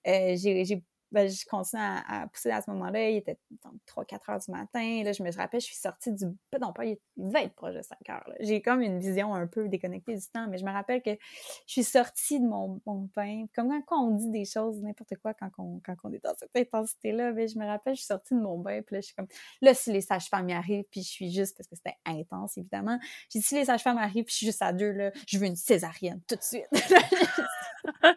[0.07, 0.81] euh, j'ai
[1.15, 3.09] ben, je continuais à, pousser à ce moment-là.
[3.09, 3.39] Il était
[3.87, 5.01] 3-4 heures du matin.
[5.01, 6.25] Là, je me rappelle, je suis sortie du.
[6.59, 8.29] Non, pas, il devait être proche de 5 heures.
[8.41, 11.71] J'ai comme une vision un peu déconnectée du temps, mais je me rappelle que je
[11.71, 13.45] suis sortie de mon, mon pain.
[13.55, 17.31] Comme quand, on dit des choses, n'importe quoi, quand on, quand est dans cette intensité-là,
[17.31, 19.27] ben, je me rappelle, je suis sortie de mon bain, puis là, je suis comme.
[19.61, 22.99] Là, si les sages-femmes y arrivent, puis je suis juste, parce que c'était intense, évidemment.
[23.29, 25.45] J'ai dit, si les sages-femmes arrivent, puis je suis juste à deux, là, je veux
[25.45, 26.67] une césarienne tout de suite.
[28.03, 28.13] là,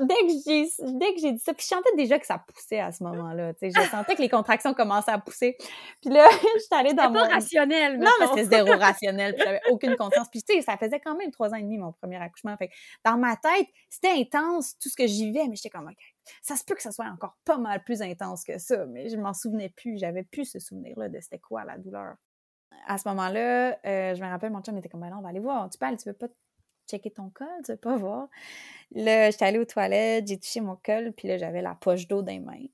[0.00, 2.92] dès, j'ai dès que j'ai dit ça, puis je sentais déjà que ça poussait à
[2.92, 3.52] ce moment-là.
[3.60, 5.56] Je sentais que les contractions commençaient à pousser.
[6.00, 6.26] Puis là,
[6.58, 7.14] j'étais allée dans mon...
[7.14, 9.34] pas rationnel, Non, mais c'était zéro rationnel.
[9.34, 10.28] Puis j'avais aucune conscience.
[10.30, 12.56] Puis tu sais, ça faisait quand même trois ans et demi, mon premier accouchement.
[12.56, 12.70] Fait
[13.04, 15.96] dans ma tête, c'était intense, tout ce que j'y vivais, mais j'étais comme, OK,
[16.42, 19.16] ça se peut que ça soit encore pas mal plus intense que ça, mais je
[19.16, 19.98] m'en souvenais plus.
[19.98, 22.14] J'avais plus ce souvenir-là de c'était quoi la douleur.
[22.86, 25.28] À ce moment-là, euh, je me rappelle, mon chum était comme, ben non, on va
[25.28, 25.68] aller voir.
[25.68, 26.28] Tu parles, tu veux pas
[26.90, 28.28] checker ton col, tu veux pas voir.
[28.92, 32.22] Là, j'étais allée aux toilettes, j'ai touché mon col, puis là, j'avais la poche d'eau
[32.22, 32.64] dans les mains,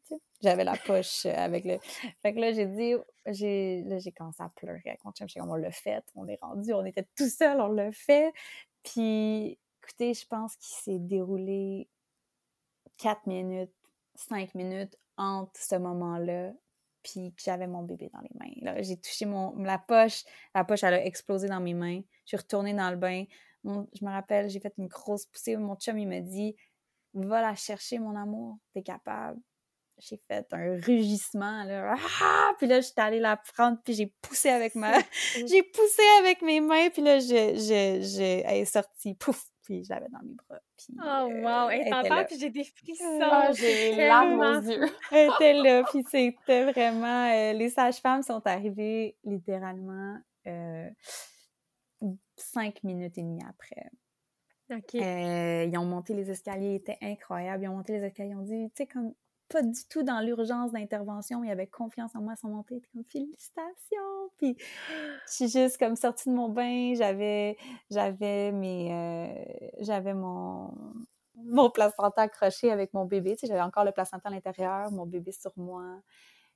[0.42, 1.78] J'avais la poche euh, avec le...
[2.22, 2.94] Fait que là, j'ai dit...
[3.26, 5.26] J'ai, là, j'ai commencé à pleurer avec mon chum.
[5.48, 8.32] on l'a fait, on est rendu, on était tout seul, on l'a fait.
[8.84, 11.88] Puis, écoutez, je pense qu'il s'est déroulé
[12.98, 13.74] quatre minutes,
[14.14, 16.52] cinq minutes entre ce moment-là
[17.02, 18.52] puis que j'avais mon bébé dans les mains.
[18.62, 22.00] Là, j'ai touché mon, la poche, la poche, elle a explosé dans mes mains.
[22.24, 23.24] Je suis retournée dans le bain,
[23.66, 25.56] je me rappelle, j'ai fait une grosse poussée.
[25.56, 26.54] Mon chum, il m'a dit
[27.14, 29.40] Va la chercher, mon amour, t'es capable.
[29.98, 31.94] J'ai fait un rugissement, là.
[32.20, 32.50] Ah!
[32.58, 34.92] Puis là, j'étais allée la prendre, puis j'ai poussé avec ma.
[35.34, 39.88] j'ai poussé avec mes mains, puis là, j'ai, j'ai, elle est sortie, pouf, puis je
[39.88, 40.60] l'avais dans mes bras.
[40.76, 41.70] Puis, oh, wow!
[41.70, 43.18] Elle t'entend, puis j'ai des frissons.
[43.22, 44.86] Ah, j'ai larmes aux yeux.
[45.12, 47.30] elle était là, puis c'était vraiment.
[47.32, 50.18] Euh, les sages-femmes sont arrivées littéralement.
[50.46, 50.90] Euh,
[52.37, 53.91] cinq minutes et demie après.
[54.70, 57.64] Euh, ils ont monté les escaliers, ils étaient incroyables.
[57.64, 59.14] Ils ont monté les escaliers, ils ont dit, tu sais, comme,
[59.49, 61.45] pas du tout dans l'urgence d'intervention.
[61.45, 62.74] Il avait confiance en moi à son montée.
[62.74, 64.30] Il était comme félicitations.
[64.39, 64.57] Puis
[65.26, 66.95] je suis juste comme sortie de mon bain.
[66.97, 67.57] J'avais,
[67.91, 69.45] j'avais mes, euh,
[69.80, 70.74] j'avais mon,
[71.37, 73.37] mon placenta accroché avec mon bébé.
[73.37, 76.01] Tu sais, j'avais encore le placenta à l'intérieur, mon bébé sur moi.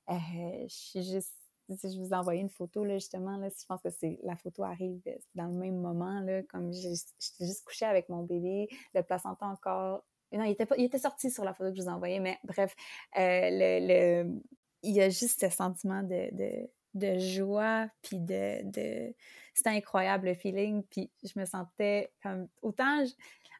[0.09, 0.15] Euh,
[0.63, 1.37] je suis juste
[1.71, 4.63] je vous ai envoyé une photo, là, justement, là, je pense que c'est la photo
[4.63, 5.01] arrive
[5.35, 10.03] dans le même moment, là, comme j'étais juste couchée avec mon bébé, le placenta encore
[10.37, 12.39] non, il était, il était sorti sur la photo que je vous ai envoyée, mais
[12.43, 12.73] bref,
[13.17, 14.41] euh, le,
[14.83, 19.13] il y a juste ce sentiment de, de, de joie, puis de, de...
[19.53, 22.47] C'était incroyable le feeling, puis je me sentais comme...
[22.61, 23.03] Autant,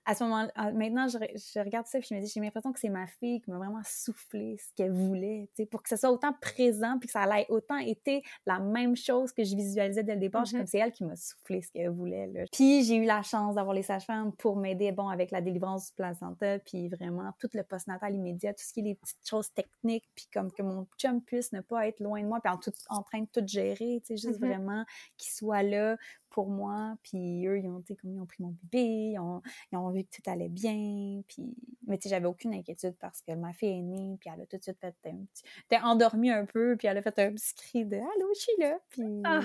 [0.06, 2.80] à ce moment là maintenant, je, regarde ça et je me dis, j'ai l'impression que
[2.80, 6.34] c'est ma fille qui m'a vraiment soufflé ce qu'elle voulait, pour que ce soit autant
[6.34, 10.20] présent puis que ça ait autant été la même chose que je visualisais dès le
[10.20, 10.44] départ.
[10.44, 10.58] Mm-hmm.
[10.58, 12.28] comme c'est elle qui m'a soufflé ce qu'elle voulait.
[12.28, 12.46] Là.
[12.52, 15.94] Puis j'ai eu la chance d'avoir les sages-femmes pour m'aider, bon, avec la délivrance du
[15.94, 20.10] placenta, puis vraiment tout le postnatal immédiat, tout ce qui est les petites choses techniques,
[20.16, 22.74] puis comme que mon chum puisse ne pas être loin de moi, puis en, tout,
[22.90, 24.48] en train de tout gérer, tu sais, juste mm-hmm.
[24.48, 24.86] vraiment
[25.18, 25.98] qu'il soit là
[26.32, 26.96] pour moi.
[27.04, 30.04] Puis eux, ils ont, comme, ils ont pris mon bébé, ils ont, ils ont, vu
[30.04, 31.22] que tout allait bien.
[31.28, 31.54] Puis...
[31.88, 34.46] Mais tu sais, j'avais aucune inquiétude parce que ma fille est née, puis elle a
[34.46, 35.44] tout de suite fait un petit...
[35.70, 38.54] T'es endormie un peu, puis elle a fait un petit cri de «Allô, je suis
[38.60, 39.42] là!» Puis ah!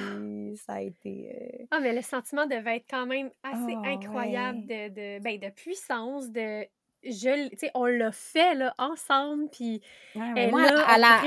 [0.65, 1.61] ça a été...
[1.61, 5.39] Euh, ah, mais le sentiment devait être quand même assez ah, incroyable de, de, ben,
[5.39, 6.67] de puissance, de
[7.03, 9.81] je, on l'a fait là, ensemble, puis
[10.15, 11.23] moi, à la...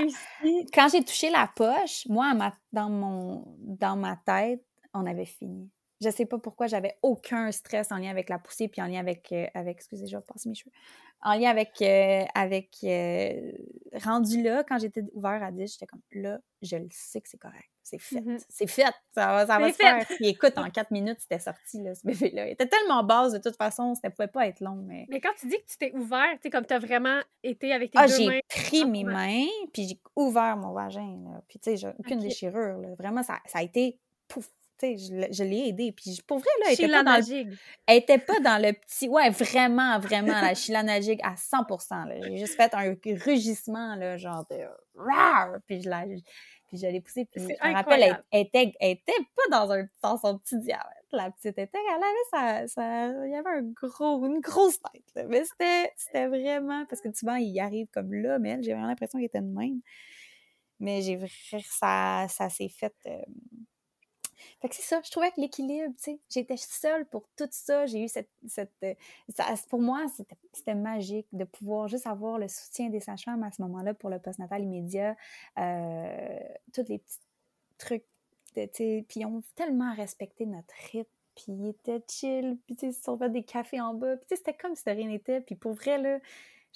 [0.73, 2.33] quand j'ai touché la poche, moi,
[2.73, 4.63] dans, mon, dans ma tête,
[4.93, 5.69] on avait fini.
[6.01, 8.99] Je sais pas pourquoi j'avais aucun stress en lien avec la poussée puis en lien
[8.99, 10.71] avec, euh, avec excusez, je vais passer mes cheveux.
[11.21, 13.51] En lien avec, euh, avec euh,
[14.05, 17.37] rendu là, quand j'étais ouvert à 10, j'étais comme là, je le sais que c'est
[17.37, 17.69] correct.
[17.83, 18.21] C'est fait.
[18.21, 18.45] Mm-hmm.
[18.47, 18.93] C'est fait.
[19.13, 20.05] Ça va, ça va se faire.
[20.05, 22.47] Puis écoute, en quatre minutes, c'était sorti, là, ce bébé-là.
[22.47, 24.75] Il était tellement basse, de toute façon, ça ne pouvait pas être long.
[24.75, 27.19] Mais, mais quand tu dis que tu t'es ouvert, tu sais, comme tu as vraiment
[27.43, 28.39] été avec tes ah, deux mains.
[28.55, 31.19] J'ai pris mes mains, puis j'ai ouvert mon vagin.
[31.25, 31.41] Là.
[31.49, 32.77] Puis, tu sais, j'ai aucune déchirure.
[32.77, 32.89] Là.
[32.97, 34.47] Vraiment, ça, ça a été pouf,
[34.81, 35.91] je, je l'ai aidée.
[35.91, 37.21] Puis pour vrai, là, elle était, pas dans,
[37.87, 39.07] elle était pas dans le petit.
[39.07, 44.57] Ouais, vraiment, vraiment, la chilanagig à 100% J'ai juste fait un rugissement, là, genre de.
[45.67, 46.23] Puis je l'ai.
[46.67, 47.25] Puis je l'ai poussée.
[47.25, 50.85] Puis je me rappelle, elle, était, elle était pas dans, un, dans son petit diabète.
[51.11, 55.03] La petite était, elle avait sa, sa, il y avait un gros, une grosse tête.
[55.15, 55.23] Là.
[55.27, 59.17] Mais c'était, c'était vraiment, parce que souvent, il arrive comme là, mais j'ai vraiment l'impression
[59.17, 59.81] qu'il était de même.
[60.79, 61.19] Mais j'ai
[61.65, 62.93] ça, ça s'est fait.
[63.07, 63.17] Euh,
[64.61, 67.85] fait que c'est ça, je trouvais que l'équilibre, tu sais, j'étais seule pour tout ça.
[67.85, 68.29] J'ai eu cette.
[68.47, 68.93] cette euh,
[69.69, 70.05] pour moi,
[70.53, 74.19] c'était magique de pouvoir juste avoir le soutien des sages-femmes à ce moment-là pour le
[74.19, 75.15] postnatal immédiat.
[75.57, 76.39] Euh,
[76.73, 77.19] tous les petits
[77.77, 78.05] trucs,
[78.55, 83.01] tu sais, puis ont tellement respecté notre rythme puis ils étaient chill, puis ils se
[83.01, 85.73] sont fait des cafés en bas, puis c'était comme si de rien n'était, puis pour
[85.73, 86.19] vrai, là,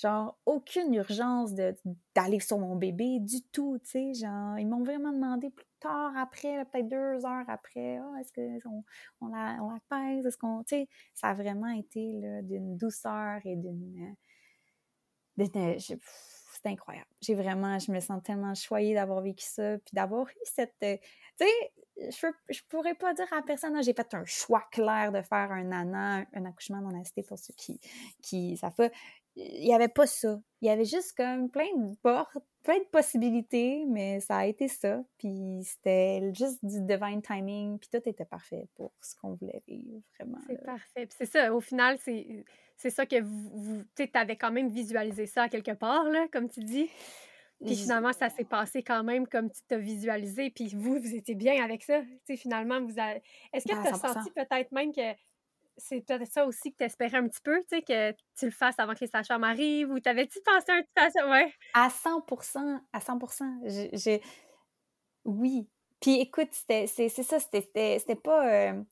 [0.04, 5.14] genre, aucune urgence d'aller sur mon bébé du tout, tu sais, genre, ils m'ont vraiment
[5.14, 8.84] demandé plus tard après, peut-être deux heures après, oh, est-ce qu'on
[9.22, 13.40] on la, on la pèse, est-ce qu'on, tu sais, ça a vraiment été d'une douceur
[13.46, 14.16] et d'une...
[15.38, 16.00] c'est
[16.66, 17.10] incroyable.
[17.22, 20.98] J'ai vraiment, je me sens tellement choyée d'avoir vécu ça, puis d'avoir eu cette, tu
[21.38, 25.52] sais, je, je pourrais pas dire à personne, j'ai fait un choix clair de faire
[25.52, 27.80] un nana, un accouchement non assisté pour ceux qui,
[28.22, 28.92] qui fait
[29.36, 30.40] il n'y avait pas ça.
[30.62, 34.68] Il y avait juste comme plein de portes, plein de possibilités, mais ça a été
[34.68, 35.04] ça.
[35.18, 40.02] Puis c'était juste du divine timing, puis tout était parfait pour ce qu'on voulait vivre,
[40.18, 40.38] vraiment.
[40.48, 41.06] C'est parfait.
[41.06, 42.46] Puis c'est ça, au final, c'est,
[42.78, 46.62] c'est ça que vous, tu avais quand même visualisé ça quelque part, là, comme tu
[46.62, 46.90] dis.
[47.66, 51.36] Puis finalement, ça s'est passé quand même comme tu t'as visualisé, puis vous, vous étiez
[51.36, 52.02] bien avec ça.
[52.02, 53.22] Tu sais, finalement, vous avez...
[53.54, 55.14] Est-ce que tu as senti peut-être même que
[55.78, 58.52] c'est peut-être ça aussi que tu espérais un petit peu, tu sais, que tu le
[58.52, 61.30] fasses avant que les sages-femmes arrivent, ou t'avais-tu pensé un petit peu à ça?
[61.30, 61.54] Ouais.
[61.74, 62.26] À 100
[62.94, 63.20] à 100
[63.96, 64.22] j'ai...
[65.26, 65.70] Oui.
[66.00, 68.72] Puis écoute, c'est ça, c'était pas...
[68.72, 68.84] Euh,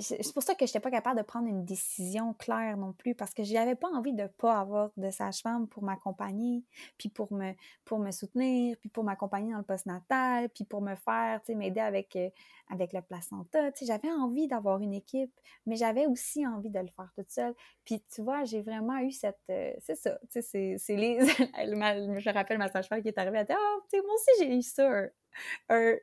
[0.00, 3.14] c'est pour ça que je n'étais pas capable de prendre une décision claire non plus,
[3.14, 6.62] parce que je n'avais pas envie de ne pas avoir de sage-femme pour m'accompagner,
[6.98, 7.52] puis pour me,
[7.84, 11.54] pour me soutenir, puis pour m'accompagner dans le post-natal, puis pour me faire, tu sais,
[11.56, 12.30] m'aider avec, euh,
[12.70, 13.72] avec le placenta.
[13.72, 15.32] Tu sais, j'avais envie d'avoir une équipe,
[15.66, 17.54] mais j'avais aussi envie de le faire toute seule.
[17.84, 19.40] Puis, tu vois, j'ai vraiment eu cette...
[19.50, 21.18] Euh, c'est ça, tu sais, c'est les...
[21.26, 24.56] je rappelle ma sage-femme qui est arrivée, elle dit «Ah, tu sais, moi aussi, j'ai
[24.56, 25.08] eu ça,
[25.68, 25.94] un,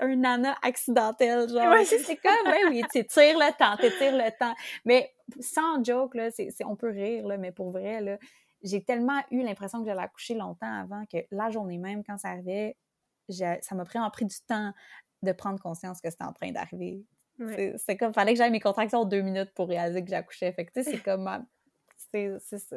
[0.00, 1.74] un nana accidentel, genre.
[1.84, 4.54] c'est comme, ouais, oui, tu tires le temps, tu tires le temps.
[4.84, 8.18] Mais sans joke, là, c'est, on peut rire, là, mais pour vrai, là,
[8.62, 12.28] j'ai tellement eu l'impression que j'allais accoucher longtemps avant que la journée même, quand ça
[12.28, 12.76] arrivait,
[13.28, 14.72] ça m'a vraiment pris du temps
[15.22, 17.04] de prendre conscience que c'était en train d'arriver.
[17.86, 20.52] C'est comme, fallait que j'aille mes contractions en deux minutes pour réaliser que j'accouchais.
[20.52, 21.26] Fait que, tu sais, c'est comme,
[21.96, 22.76] C'est ça.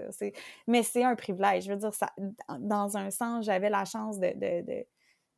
[0.68, 1.66] Mais c'est un privilège.
[1.66, 2.14] Je veux dire, ça,
[2.60, 4.28] dans un sens, j'avais la chance de.
[4.28, 4.86] de, de,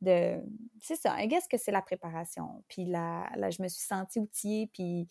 [0.02, 1.16] c'est ça.
[1.26, 2.62] Guess que c'est la préparation.
[2.68, 5.08] Puis là, là, je me suis sentie outillée, puis,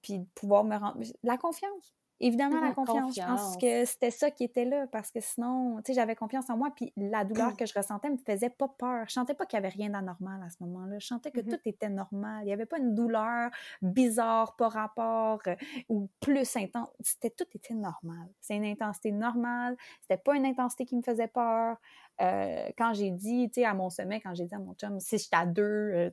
[0.00, 1.00] puis pouvoir me rendre.
[1.22, 1.94] La confiance.
[2.22, 3.16] Évidemment, la confiance.
[3.16, 6.48] Je pense que c'était ça qui était là parce que sinon, tu sais, j'avais confiance
[6.50, 6.72] en moi.
[6.74, 9.04] Puis la douleur que je ressentais me faisait pas peur.
[9.08, 11.00] Je sentais pas qu'il y avait rien d'anormal à ce moment-là.
[11.00, 12.42] Je sentais que mmh tout était normal.
[12.42, 13.50] Il n'y avait pas une douleur
[13.82, 15.56] bizarre par rapport euh,
[15.88, 16.88] ou plus intense.
[17.00, 18.28] C'était tout était normal.
[18.40, 19.76] C'est une intensité normale.
[20.02, 21.76] C'était pas une intensité qui me faisait peur.
[22.20, 25.00] Euh, quand j'ai dit, tu sais, à mon sommet, quand j'ai dit à mon chum,
[25.00, 26.10] si j'étais à deux, euh,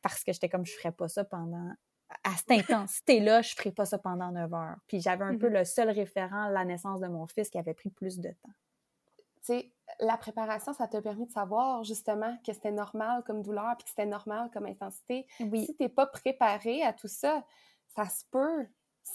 [0.00, 1.70] parce que j'étais comme, je ferais pas ça pendant
[2.22, 4.76] à cette intensité-là, je ne ferais pas ça pendant 9 heures.
[4.86, 5.58] Puis j'avais un peu mm-hmm.
[5.58, 8.52] le seul référent, la naissance de mon fils, qui avait pris plus de temps.
[9.44, 13.76] Tu sais, la préparation, ça t'a permis de savoir justement que c'était normal comme douleur
[13.76, 15.26] puis que c'était normal comme intensité.
[15.40, 15.66] Oui.
[15.66, 17.44] Si tu n'es pas préparé à tout ça,
[17.94, 18.66] ça se peut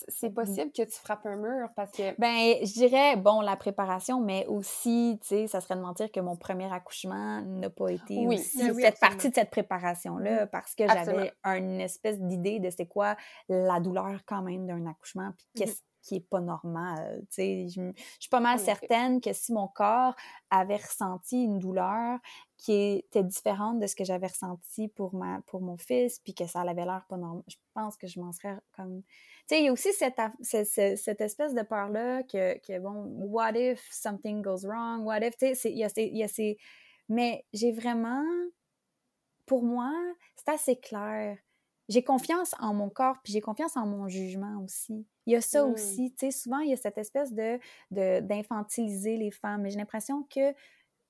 [0.08, 2.20] c'est possible que tu frappes un mur parce que.
[2.20, 6.20] Ben, je dirais, bon, la préparation, mais aussi, tu sais, ça serait de mentir que
[6.20, 8.36] mon premier accouchement n'a pas été oui.
[8.36, 10.50] aussi cette ben partie de cette préparation-là mm-hmm.
[10.50, 13.16] parce que j'avais une espèce d'idée de c'est quoi
[13.48, 15.60] la douleur quand même d'un accouchement, puis mm-hmm.
[15.66, 17.22] qu'est-ce qui est pas normal.
[17.30, 20.16] Tu sais, je, suis pas mal certaine que si mon corps
[20.50, 22.20] avait ressenti une douleur
[22.60, 26.46] qui était différente de ce que j'avais ressenti pour, ma, pour mon fils, puis que
[26.46, 29.02] ça avait l'air pas normal, je pense que je m'en serais comme
[29.50, 33.82] sais, il y a aussi cette, cette, espèce de peur-là que, que, bon, what if
[33.92, 35.04] something goes wrong?
[35.04, 35.84] What if, tu sais, il y
[36.24, 36.58] a ces...
[37.10, 38.24] Mais j'ai vraiment,
[39.48, 39.92] pour moi,
[40.36, 41.38] c'est assez clair.
[41.88, 45.08] J'ai confiance en mon corps, puis j'ai confiance en mon jugement aussi.
[45.26, 45.72] Il y a ça mmh.
[45.72, 47.60] aussi, tu sais, souvent, il y a cette espèce de
[48.22, 50.54] d'infantiliser les femmes, mais j'ai l'impression que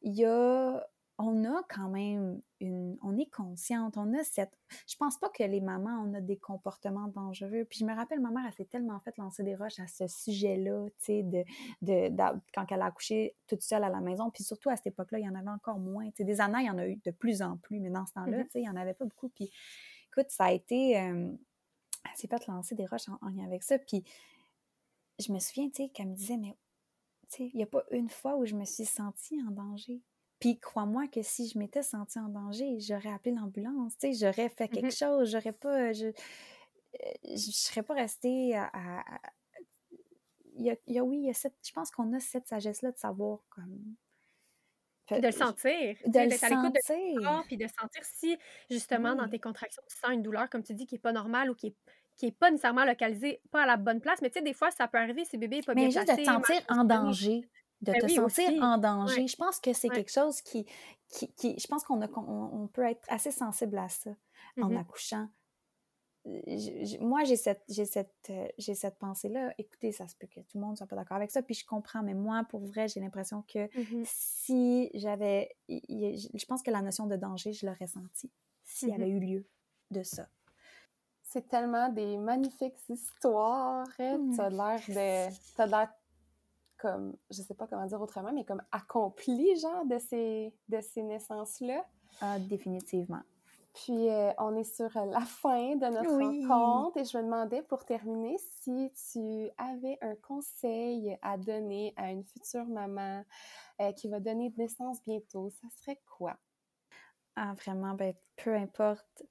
[0.01, 0.81] il y a
[1.21, 2.97] on a quand même une.
[3.03, 4.57] On est consciente, on a cette.
[4.87, 7.65] Je pense pas que les mamans, on a des comportements dangereux.
[7.69, 10.07] Puis je me rappelle, ma mère, elle s'est tellement fait lancer des roches à ce
[10.07, 11.43] sujet-là, tu sais, de,
[11.81, 14.31] de, quand elle a accouché toute seule à la maison.
[14.31, 16.05] Puis surtout à cette époque-là, il y en avait encore moins.
[16.11, 18.05] Tu sais, des années, il y en a eu de plus en plus, mais dans
[18.05, 18.45] ce temps-là, mm-hmm.
[18.45, 19.27] tu sais, il n'y en avait pas beaucoup.
[19.27, 19.51] Puis
[20.07, 21.01] écoute, ça a été.
[21.01, 21.33] Euh,
[22.05, 23.77] elle s'est fait lancer des roches en, lien avec ça.
[23.77, 24.05] Puis
[25.19, 26.55] je me souviens, tu sais, qu'elle me disait, mais
[27.29, 30.01] tu sais, il n'y a pas une fois où je me suis sentie en danger.
[30.39, 34.49] Puis crois-moi que si je m'étais sentie en danger, j'aurais appelé l'ambulance, tu sais, j'aurais
[34.49, 36.07] fait quelque mmh chose, j'aurais pas, je,
[37.23, 39.03] je, serais pas restée à,
[40.55, 42.19] il, y a, il y a, oui, il y a cette, je pense qu'on a
[42.19, 43.95] cette sagesse-là de savoir comme
[45.17, 45.97] de le sentir.
[46.05, 47.15] De le sentir.
[47.23, 48.37] corps, puis de sentir si,
[48.69, 51.49] justement, dans tes contractions, tu sens une douleur, comme tu dis, qui n'est pas normale
[51.49, 51.75] ou qui est,
[52.15, 54.21] qui est pas nécessairement localisée, pas à la bonne place.
[54.21, 56.11] Mais tu sais, des fois, ça peut arriver si bébé n'est pas bien placé.
[56.11, 57.49] Mais juste de te sentir en danger
[57.81, 59.27] de ben te sentir en danger.
[59.27, 60.65] Je pense que c'est quelque chose qui,
[61.09, 64.11] qui, Je pense qu'on on, peut être assez sensible à ça
[64.57, 65.29] en mmh accouchant.
[66.99, 69.53] moi, j'ai cette, j'ai cette, euh, j'ai cette pensée-là.
[69.57, 71.65] Écoutez, ça se peut que tout le monde soit pas d'accord avec ça, puis je
[71.65, 75.55] comprends, mais moi, pour vrai, j'ai l'impression que mmh si j'avais...
[75.69, 78.29] Je pense que la notion de danger, je l'aurais senti
[78.63, 79.45] s'il y avait mmh eu lieu
[79.91, 80.27] de ça.
[81.23, 83.87] C'est tellement des magnifiques histoires.
[83.99, 84.31] Hein.
[84.33, 85.98] Tu as l'air de...
[86.79, 91.03] comme, je sais pas comment dire autrement, mais comme accompli, genre, de ces, de ces
[91.03, 91.85] naissances-là.
[92.21, 93.21] Ah, définitivement.
[93.73, 97.85] Puis, euh, on est sur la fin de notre rencontre et je me demandais pour
[97.85, 103.23] terminer si tu avais un conseil à donner à une future maman
[103.79, 105.49] euh, qui va donner naissance bientôt.
[105.49, 106.35] Ça serait quoi?
[107.35, 109.23] Ah, vraiment, ben, peu importe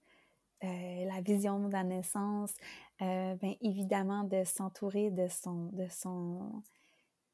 [0.63, 2.55] euh, la vision de la naissance,
[3.01, 6.63] ben, évidemment de s'entourer de son, de son,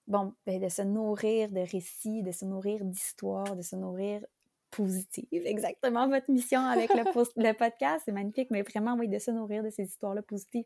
[0.07, 4.25] bon, ben, de se nourrir de récits, de se nourrir d'histoires, de se nourrir
[4.71, 5.27] positive.
[5.33, 9.63] Exactement votre mission avec le, le podcast, c'est magnifique, mais vraiment, oui, de se nourrir
[9.63, 10.65] de ces histoires-là positives,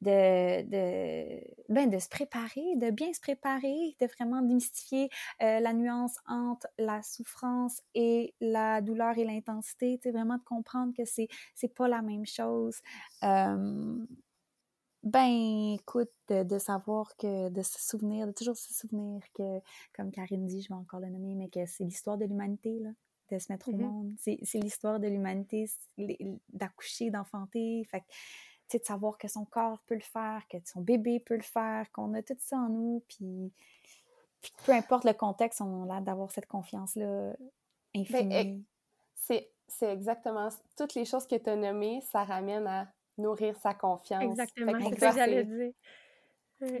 [0.00, 5.08] de, de, ben, de se préparer, de bien se préparer, de vraiment démystifier
[5.42, 11.04] euh, la nuance entre la souffrance et la douleur et l'intensité, vraiment de comprendre que
[11.04, 12.80] c'est, c'est pas la même chose.
[13.22, 13.96] Euh,
[15.02, 19.60] ben, écoute, de, savoir que, de se souvenir, de toujours se souvenir que,
[19.94, 22.90] comme Karine dit, je vais encore le nommer, mais que c'est l'histoire de l'humanité, là,
[23.30, 24.14] de se mettre au mmh monde.
[24.18, 25.68] C'est, l'histoire de l'humanité,
[26.52, 27.84] d'accoucher, d'enfanter.
[27.90, 28.04] Fait
[28.68, 31.42] tu sais, de savoir que son corps peut le faire, que son bébé peut le
[31.42, 33.52] faire, qu'on a tout ça en nous, puis,
[34.64, 37.34] peu importe le contexte, on a d'avoir cette confiance-là
[37.94, 38.64] ben, infinie.
[39.14, 42.88] c'est, c'est exactement toutes les choses que tu as nommées, ça ramène à
[43.18, 44.22] nourrir sa confiance.
[44.22, 45.72] Exactement, c'est ça que j'allais dire.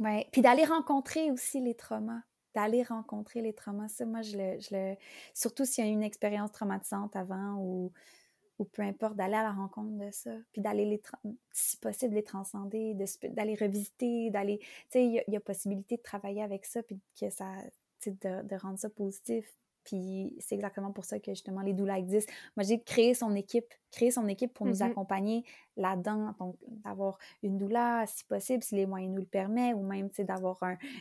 [0.00, 0.28] Ouais.
[0.30, 2.22] Puis d'aller rencontrer aussi les traumas.
[2.54, 3.88] D'aller rencontrer les traumas.
[3.88, 4.60] Ça, moi, je le.
[4.60, 4.96] Je le...
[5.34, 7.92] Surtout s'il y a eu une expérience traumatisante avant ou,
[8.58, 11.02] ou peu importe, d'aller à la rencontre de ça, puis d'aller, les
[11.50, 16.42] si possible, les transcender, d'aller revisiter, d'aller, tu sais, il y, a possibilité de travailler
[16.42, 17.46] avec ça, puis que ça,
[18.06, 22.32] de, de rendre ça positif, puis c'est exactement pour ça que justement les doulas existent.
[22.56, 24.90] Moi, j'ai créé son équipe, créer son équipe pour nous mm-hmm.
[24.90, 25.44] accompagner
[25.76, 26.34] là-dedans.
[26.38, 30.58] Donc, d'avoir une doula, si possible, si les moyens nous le permettent, ou même d'avoir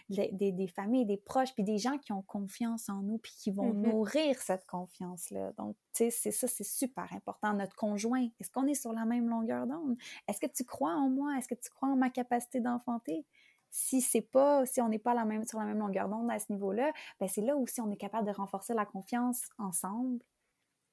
[0.10, 3.52] des, des, familles, des proches, puis des gens qui ont confiance en nous, puis qui
[3.52, 3.92] vont mm-hmm.
[3.92, 5.54] nourrir cette confiance-là.
[5.58, 7.54] Donc, tu sais, c'est ça, c'est super important.
[7.54, 9.98] Notre conjoint, est-ce qu'on est sur la même longueur d'onde?
[10.28, 11.38] Est-ce que tu crois en moi?
[11.38, 13.26] Est-ce que tu crois en ma capacité d'enfanter?
[13.72, 16.40] Si c'est pas, si on n'est pas la même, sur la même longueur d'onde à
[16.40, 20.20] ce niveau-là, ben c'est là aussi on est capable de renforcer la confiance ensemble.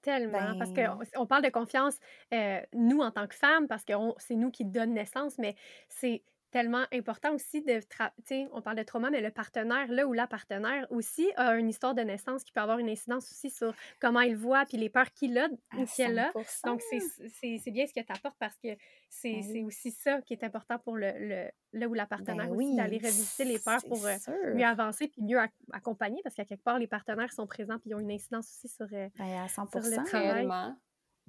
[0.00, 1.98] Tellement, parce qu'on ben on parle de confiance,
[2.32, 5.56] euh, nous, en tant que femmes, parce que c'est nous qui donnent naissance, mais
[5.88, 10.06] c'est tellement important aussi de, tu sais, on parle de trauma, mais le partenaire, là
[10.06, 13.50] où la partenaire aussi a une histoire de naissance qui peut avoir une incidence aussi
[13.50, 16.32] sur comment il voit, puis les peurs qu'il a ou qu'elle a.
[16.64, 18.68] Donc, c'est bien ce que tu apportes parce que
[19.08, 22.56] c'est ben aussi ça qui est important pour le, le là où la partenaire ben
[22.56, 25.38] aussi, d'aller revisiter les peurs pour euh, mieux avancer puis mieux
[25.72, 28.68] accompagner parce qu'à quelque part, les partenaires sont présents puis ils ont une incidence aussi
[28.68, 30.48] sur, euh, ben, à 100 le travail.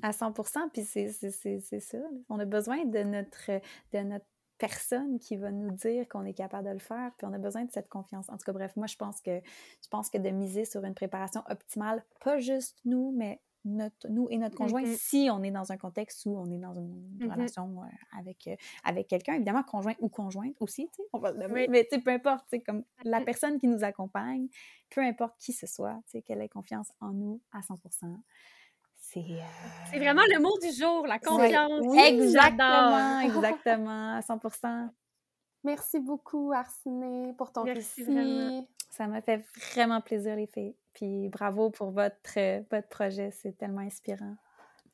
[0.01, 0.33] À 100
[0.71, 1.97] puis c'est ça.
[2.29, 3.51] On a besoin de notre,
[3.91, 4.25] de notre
[4.59, 7.63] personne qui va nous dire qu'on est capable de le faire, puis on a besoin
[7.63, 8.29] de cette confiance.
[8.29, 10.93] En tout cas, bref, moi, je pense que, je pense que de miser sur une
[10.93, 14.97] préparation optimale, pas juste nous, mais notre, nous et notre conjoint, mm-hmm.
[14.97, 17.31] si on est dans un contexte où on est dans une mm-hmm.
[17.31, 21.33] relation euh, avec, euh, avec quelqu'un, évidemment, conjoint ou conjointe aussi, tu sais, on va
[21.33, 24.47] mais peu importe, tu sais, comme la personne qui nous accompagne,
[24.89, 27.75] peu importe qui ce soit, tu sais, qu'elle ait confiance en nous à 100
[29.11, 31.81] c'est vraiment le mot du jour, la confiance.
[31.83, 34.39] Oui, exactement, exactement, à 100
[35.63, 38.05] Merci beaucoup, Arsene, pour ton Merci
[38.89, 39.43] Ça m'a fait
[39.73, 40.75] vraiment plaisir, les filles.
[40.93, 44.35] Puis bravo pour votre, votre projet, c'est tellement inspirant.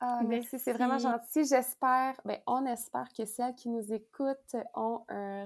[0.02, 1.46] Ah, merci, c'est vraiment gentil.
[1.46, 5.02] J'espère, ben, on espère que celles qui nous écoutent ont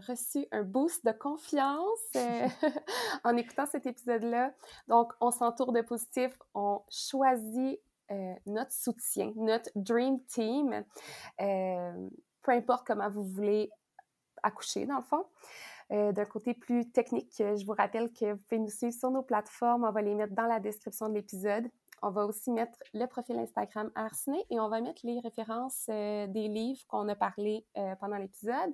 [0.08, 2.48] reçu un boost de confiance euh,
[3.24, 4.52] en écoutant cet épisode-là.
[4.88, 7.80] Donc, on s'entoure de positif, on choisit
[8.12, 10.84] euh, notre soutien, notre Dream Team,
[11.42, 12.10] euh,
[12.42, 13.70] peu importe comment vous voulez
[14.42, 15.26] accoucher, dans le fond.
[15.92, 19.22] Euh, d'un côté plus technique, je vous rappelle que vous pouvez nous suivre sur nos
[19.22, 19.84] plateformes.
[19.84, 21.68] On va les mettre dans la description de l'épisode.
[22.02, 26.48] On va aussi mettre le profil Instagram Arsene et on va mettre les références des
[26.48, 27.66] livres qu'on a parlé
[28.00, 28.72] pendant l'épisode.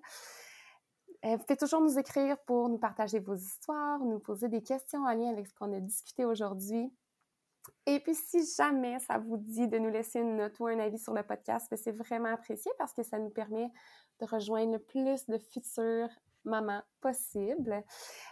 [1.24, 5.14] vous pouvez toujours nous écrire pour nous partager vos histoires, nous poser des questions en
[5.14, 6.94] lien avec ce qu'on a discuté aujourd'hui.
[7.86, 11.00] Et puis, si jamais ça vous dit de nous laisser une note ou un avis
[11.00, 13.70] sur le podcast, ben, c'est vraiment apprécié parce que ça nous permet
[14.20, 16.10] de rejoindre le plus de futures
[16.46, 17.84] mamans possible.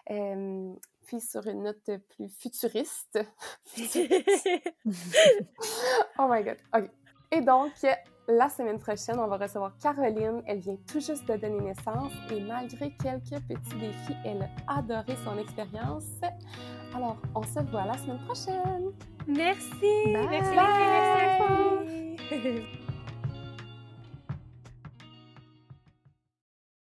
[0.07, 3.19] puis sur une note plus futuriste.
[6.19, 6.57] oh my god.
[6.75, 6.89] OK.
[7.31, 7.71] Et donc,
[8.27, 10.43] la semaine prochaine, on va recevoir Caroline.
[10.45, 15.15] Elle vient tout juste de donner naissance et malgré quelques petits défis, elle a adoré
[15.25, 16.05] son expérience.
[16.95, 18.91] Alors, on se voit la semaine prochaine.
[19.27, 19.67] Merci.
[20.07, 20.55] Merci.
[20.55, 21.79] Bye.
[22.29, 22.61] Merci.